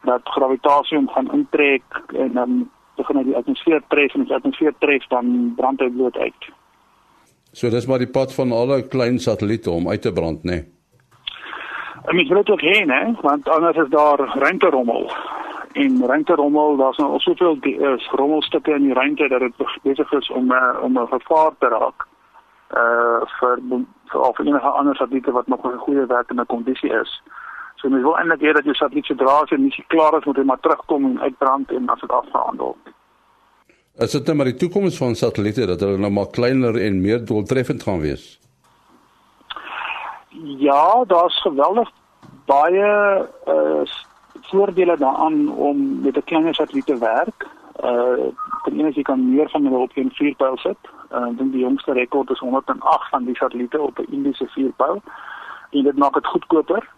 dat 0.08 0.20
gravitasie 0.36 0.96
hom 0.96 1.08
gaan 1.08 1.32
intrek 1.32 1.82
en 2.24 2.32
dan 2.32 2.70
begin 2.96 3.16
hy 3.20 3.24
die 3.24 3.36
atmosfeer 3.36 3.82
tref 3.88 4.14
en 4.14 4.24
as 4.24 4.30
die 4.30 4.38
atmosfeer 4.38 4.74
tref 4.78 5.04
dan 5.08 5.52
brand 5.56 5.80
hy 5.80 5.90
bloot 5.90 6.16
uit. 6.16 6.52
So 7.52 7.70
dis 7.70 7.86
maar 7.86 8.00
die 8.00 8.10
pad 8.10 8.32
van 8.34 8.52
alle 8.52 8.86
klein 8.94 9.18
satelliete 9.18 9.70
om 9.70 9.88
uit 9.88 10.02
te 10.02 10.12
brand, 10.12 10.44
né? 10.44 10.50
Nee. 10.50 10.70
En 12.02 12.16
mens 12.16 12.28
wil 12.28 12.46
ook 12.46 12.60
hê, 12.60 12.84
né, 12.84 13.20
want 13.20 13.48
anders 13.48 13.76
is 13.76 13.88
daar 13.88 14.18
ruimterommel. 14.18 15.12
En 15.72 16.06
ruimterommel, 16.06 16.76
daar's 16.76 16.96
nou 16.96 17.10
al 17.10 17.20
soveel 17.20 17.56
is 17.96 18.08
rommelstukke 18.10 18.74
in 18.74 18.82
die 18.82 18.92
ruimte 18.92 19.28
dat 19.28 19.40
dit 19.40 19.82
besig 19.82 20.12
is 20.12 20.30
om 20.30 20.50
uh, 20.52 20.82
om 20.82 20.98
'n 20.98 21.06
gevaar 21.06 21.52
te 21.58 21.68
raak. 21.68 22.08
Uh 22.72 23.20
vir 23.38 23.58
of 24.20 24.38
enige 24.38 24.68
ander 24.68 24.96
satelliete 24.96 25.32
wat 25.32 25.46
nog 25.46 25.64
'n 25.64 25.78
goeie 25.78 26.06
werkende 26.06 26.44
kondisie 26.44 26.90
is. 26.90 27.22
So 27.76 27.88
mens 27.88 28.02
wil 28.02 28.18
eintlik 28.18 28.40
hê 28.40 28.52
dat 28.52 28.64
jy 28.64 28.74
satelliet 28.74 29.06
se 29.06 29.14
dra 29.14 29.40
as 29.42 29.50
jy 29.50 29.58
nie 29.58 29.84
klaar 29.88 30.18
is 30.18 30.24
moet 30.24 30.36
jy 30.36 30.44
maar 30.44 30.60
terugkom 30.60 31.04
en 31.04 31.20
uitbrand 31.20 31.70
en 31.70 31.88
as 31.88 32.00
dit 32.00 32.10
afgehandel. 32.10 32.76
Is 33.98 34.10
dit 34.10 34.20
net 34.20 34.26
nou 34.26 34.36
maar 34.36 34.50
die 34.52 34.60
toekoms 34.60 34.96
van 34.96 35.14
satelliete 35.14 35.66
dat 35.66 35.80
hulle 35.80 35.98
nou 35.98 36.10
maar 36.10 36.30
kleiner 36.30 36.78
en 36.80 37.00
meer 37.00 37.24
doeltreffend 37.24 37.82
gaan 37.82 38.00
wees? 38.00 38.38
Ja, 40.62 41.04
daar's 41.04 41.42
geweldig 41.42 41.90
baie 42.46 42.88
uh 43.46 43.84
voordele 44.52 44.96
daaraan 44.98 45.48
om 45.48 46.00
met 46.00 46.16
'n 46.16 46.24
kleiner 46.24 46.54
satelliet 46.54 46.86
te 46.86 46.98
werk. 46.98 47.46
Uh 47.84 48.30
ten 48.64 48.80
eerste 48.80 49.00
jy 49.00 49.02
kan 49.02 49.34
meer 49.34 49.50
van 49.50 49.64
hulle 49.64 49.78
op 49.78 49.96
'n 49.96 50.10
vierpyl 50.12 50.56
sit. 50.56 50.91
Uh 51.12 51.28
ek 51.28 51.38
dink 51.38 51.52
die 51.52 51.64
jongste 51.64 51.92
rekord 51.92 52.30
is 52.30 52.38
108 52.38 53.08
van 53.10 53.24
die 53.24 53.36
satelliete 53.36 53.80
op 53.80 53.98
'n 53.98 54.12
Indiese 54.12 54.46
vierpyl. 54.46 55.02
En 55.70 55.82
dit 55.82 55.96
maak 55.96 56.14
dit 56.14 56.26
goedkoper 56.26 56.88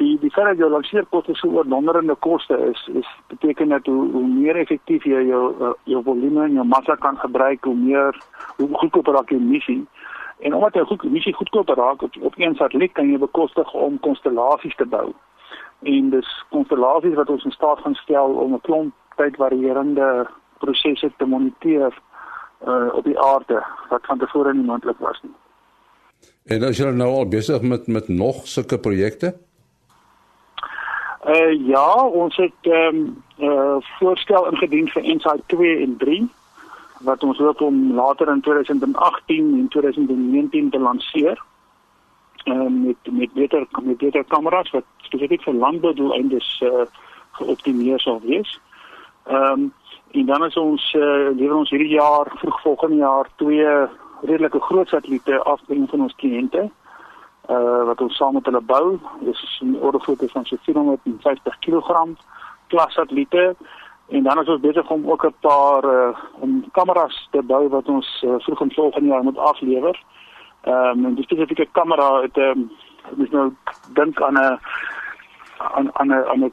die 0.00 0.18
die 0.20 0.30
feit 0.30 0.46
dat 0.46 0.60
jou 0.60 0.70
lanceerkoste 0.70 1.34
so 1.36 1.48
oorwonderende 1.56 2.16
koste 2.26 2.56
is 2.70 2.80
is 3.00 3.08
beteken 3.32 3.68
dat 3.68 3.86
hoe, 3.86 4.10
hoe 4.12 4.26
meer 4.28 4.56
effektief 4.56 5.04
jy 5.04 5.22
jou 5.28 5.42
uh, 5.60 5.72
jou 5.92 6.02
volume 6.04 6.44
en 6.44 6.56
jou 6.58 6.66
massa 6.66 6.96
kan 7.04 7.18
gebruik 7.24 7.64
hoe 7.68 7.76
meer 7.76 8.20
hoe 8.56 8.68
goedkoper 8.82 9.18
raak 9.18 9.32
jou 9.34 9.40
missie 9.40 9.82
en 10.40 10.56
omdat 10.56 10.78
jy 10.78 10.84
goed 10.88 11.04
missie 11.16 11.34
goedkoper 11.36 11.76
raak 11.76 12.02
op, 12.02 12.16
op 12.20 12.38
een 12.38 12.56
satelliet 12.56 12.94
kan 12.96 13.10
jy 13.12 13.18
bekostig 13.20 13.74
om 13.86 14.00
konstellasies 14.06 14.76
te 14.80 14.88
bou 14.96 15.08
en 15.94 16.10
dis 16.16 16.30
konstellasies 16.54 17.18
wat 17.20 17.32
ons 17.36 17.44
in 17.44 17.56
staat 17.56 17.82
gaan 17.84 17.98
stel 18.04 18.38
om 18.44 18.54
'n 18.54 18.66
klomp 18.68 18.94
tyd 19.20 19.36
varierende 19.36 20.28
prosesse 20.64 21.12
te 21.16 21.26
moniteer 21.26 21.92
uh 22.66 22.94
op 22.94 23.04
die 23.04 23.18
aarde 23.18 23.62
wat 23.88 24.06
van 24.06 24.18
tevore 24.18 24.54
nie 24.54 24.64
moontlik 24.64 24.98
was 24.98 25.20
nie. 25.22 25.34
En 26.44 26.62
as 26.62 26.78
jy 26.78 26.90
nou 26.90 27.08
al 27.10 27.28
besig 27.28 27.62
met 27.62 27.86
met 27.86 28.08
nog 28.08 28.46
sulke 28.48 28.78
projekte? 28.78 29.36
Uh 31.26 31.66
ja, 31.66 32.04
ons 32.04 32.36
het 32.36 32.60
ehm 32.60 32.96
um, 32.96 33.22
uh 33.38 33.76
voorstel 33.98 34.46
ingedien 34.50 34.88
vir 34.88 35.02
Insight 35.02 35.42
2 35.46 35.82
en 35.82 35.96
3 35.96 36.28
wat 37.00 37.22
ons 37.24 37.38
hoop 37.38 37.60
om 37.60 37.94
later 37.94 38.28
in 38.28 38.40
2018 38.40 39.52
en 39.58 39.68
2019 39.68 40.70
te 40.70 40.78
lanseer. 40.78 41.42
Ehm 42.44 42.60
uh, 42.60 42.86
met 42.86 42.96
met 43.10 43.32
beter 43.32 43.66
met 43.82 43.96
beter 43.96 44.24
kameras 44.24 44.70
wat 44.70 44.84
spesifiek 44.96 45.42
vir 45.42 45.54
landboudoeleindes 45.54 46.60
uh 46.60 46.86
geoptimeer 47.30 48.00
sal 48.00 48.20
wees. 48.24 48.60
Ehm 49.26 49.52
um, 49.52 49.72
en 50.10 50.26
dan 50.26 50.44
is 50.44 50.56
ons 50.56 50.94
uh, 50.94 51.30
lewer 51.36 51.56
ons 51.56 51.70
hierdie 51.70 51.94
jaar 51.94 52.26
vroeg 52.34 52.60
volgende 52.60 52.96
jaar 52.96 53.28
twee 53.36 53.66
redelike 54.22 54.60
groot 54.60 54.88
satelliete 54.88 55.42
af 55.42 55.60
by 55.66 55.74
een 55.74 55.88
van 55.88 56.00
ons 56.00 56.14
kliënte. 56.16 56.68
Uh 57.50 57.84
wat 57.88 58.00
ons 58.00 58.16
saam 58.16 58.34
met 58.34 58.44
hulle 58.44 58.60
bou, 58.60 58.98
dis 59.20 59.60
'n 59.62 59.76
ordergrootte 59.80 60.28
van 60.28 60.44
so 60.44 60.56
450 60.62 61.58
kg 61.58 62.08
klas 62.66 62.92
satelliete 62.94 63.56
en 64.08 64.22
dan 64.22 64.40
is 64.40 64.48
ons 64.48 64.60
besig 64.60 64.90
om 64.90 65.10
ook 65.10 65.24
'n 65.26 65.34
paar 65.40 65.84
uh 65.84 66.16
om 66.40 66.64
kameras 66.72 67.28
te 67.30 67.42
bou 67.42 67.68
wat 67.68 67.88
ons 67.88 68.22
uh, 68.26 68.34
vroeg 68.38 68.60
in 68.60 68.72
volgende 68.72 69.08
jaar 69.08 69.22
moet 69.22 69.38
aflewer. 69.38 70.02
Ehm 70.62 70.98
um, 70.98 71.04
en 71.04 71.14
die 71.14 71.24
spesifieke 71.24 71.68
kamera 71.72 72.20
het 72.22 72.36
ehm 72.36 72.58
um, 72.58 72.70
dis 73.10 73.30
nou 73.30 73.54
dink 73.92 74.22
aan 74.22 74.38
'n 74.38 74.58
aan 75.58 75.90
aan 75.92 76.08
'n 76.08 76.24
aan 76.32 76.44
'n 76.44 76.52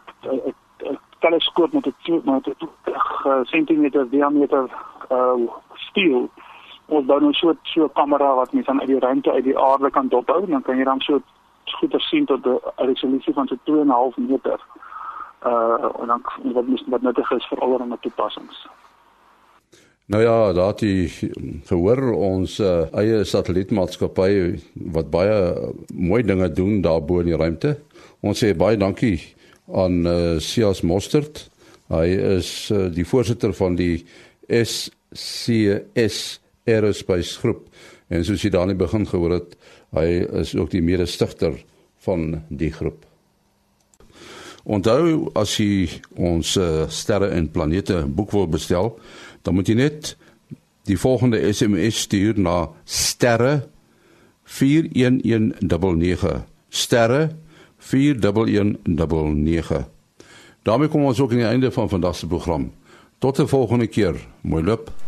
teleskoop 1.27 1.73
met 1.73 1.85
'n 1.85 2.21
met 2.23 2.47
'n 2.47 2.55
20 2.55 3.45
cm 3.51 4.09
diameter 4.09 4.65
uh 5.11 5.49
steel. 5.73 6.29
Ons 6.85 7.05
bou 7.05 7.19
nou 7.19 7.33
so 7.33 7.53
so 7.63 7.83
'n 7.83 7.93
kamera 7.93 8.35
wat 8.35 8.53
mens 8.53 8.65
dan 8.65 8.79
uit 8.79 8.87
die 8.87 8.99
ruimte 8.99 9.31
uit 9.31 9.43
die 9.43 9.59
aarde 9.59 9.89
kan 9.89 10.07
dophou 10.07 10.43
en 10.43 10.51
dan 10.51 10.61
kan 10.61 10.77
jy 10.77 10.83
dan 10.83 10.99
so 10.99 11.21
goeie 11.65 11.99
sien 11.99 12.25
tot 12.25 12.45
'n 12.45 12.59
resolusie 12.75 13.33
van 13.33 13.47
so 13.47 13.55
2.5 13.63 14.17
meter. 14.17 14.59
Uh 15.45 16.01
en 16.01 16.07
dan 16.07 16.21
wat 16.53 16.67
mens 16.67 16.83
wat 16.87 17.01
nuttig 17.01 17.31
is 17.31 17.47
vir 17.47 17.59
allerlei 17.59 17.97
toepassings. 18.01 18.67
Nou 20.05 20.23
ja, 20.23 20.71
jy 20.79 21.07
verhoor 21.63 22.13
ons 22.13 22.59
uh, 22.59 22.87
eie 22.93 23.23
satellietmaatskappy 23.23 24.59
wat 24.73 25.09
baie 25.09 25.71
mooi 25.93 26.23
dinge 26.23 26.51
doen 26.51 26.81
daar 26.81 27.03
bo 27.03 27.19
in 27.19 27.25
die 27.25 27.35
ruimte. 27.35 27.77
Ons 28.19 28.43
sê 28.43 28.55
baie 28.55 28.77
dankie 28.77 29.36
aan 29.73 30.05
uh, 30.07 30.39
Sias 30.39 30.81
Mostert. 30.81 31.47
Hy 31.91 32.07
is 32.37 32.69
uh, 32.71 32.87
die 32.93 33.05
voorsitter 33.07 33.53
van 33.55 33.75
die 33.79 34.05
SCS 34.47 36.39
Aerospace 36.67 37.39
Groep 37.39 37.67
en 38.07 38.23
soos 38.23 38.43
jy 38.43 38.51
daarin 38.53 38.79
begin 38.79 39.05
gehoor 39.07 39.33
het, 39.35 39.55
hy 39.95 40.07
is 40.39 40.53
ook 40.55 40.71
die 40.71 40.83
mede-stigter 40.83 41.57
van 42.07 42.41
die 42.47 42.71
groep. 42.71 43.03
Onthou 44.67 45.29
as 45.39 45.55
jy 45.59 45.87
ons 46.15 46.55
uh, 46.59 46.87
sterre 46.91 47.31
en 47.35 47.49
planete 47.51 48.01
boek 48.07 48.33
wil 48.35 48.47
bestel, 48.51 48.93
dan 49.43 49.55
moet 49.55 49.67
jy 49.71 49.77
net 49.79 50.13
die 50.87 50.99
volgende 50.99 51.39
SMS 51.51 52.05
stuur 52.07 52.39
na 52.39 52.69
sterre 52.83 53.67
41199 54.47 56.43
sterre 56.71 57.21
41199. 57.87 59.87
daarmee 60.61 60.87
kom 60.87 61.03
ons 61.03 61.19
ook 61.19 61.31
aan 61.31 61.37
die 61.37 61.45
einde 61.45 61.71
van 61.71 61.89
vandag 61.89 62.15
se 62.15 62.27
program. 62.27 62.71
Tot 63.17 63.39
'n 63.39 63.47
volgende 63.47 63.87
keer. 63.87 64.27
Mooi 64.41 64.63
loop. 64.63 65.06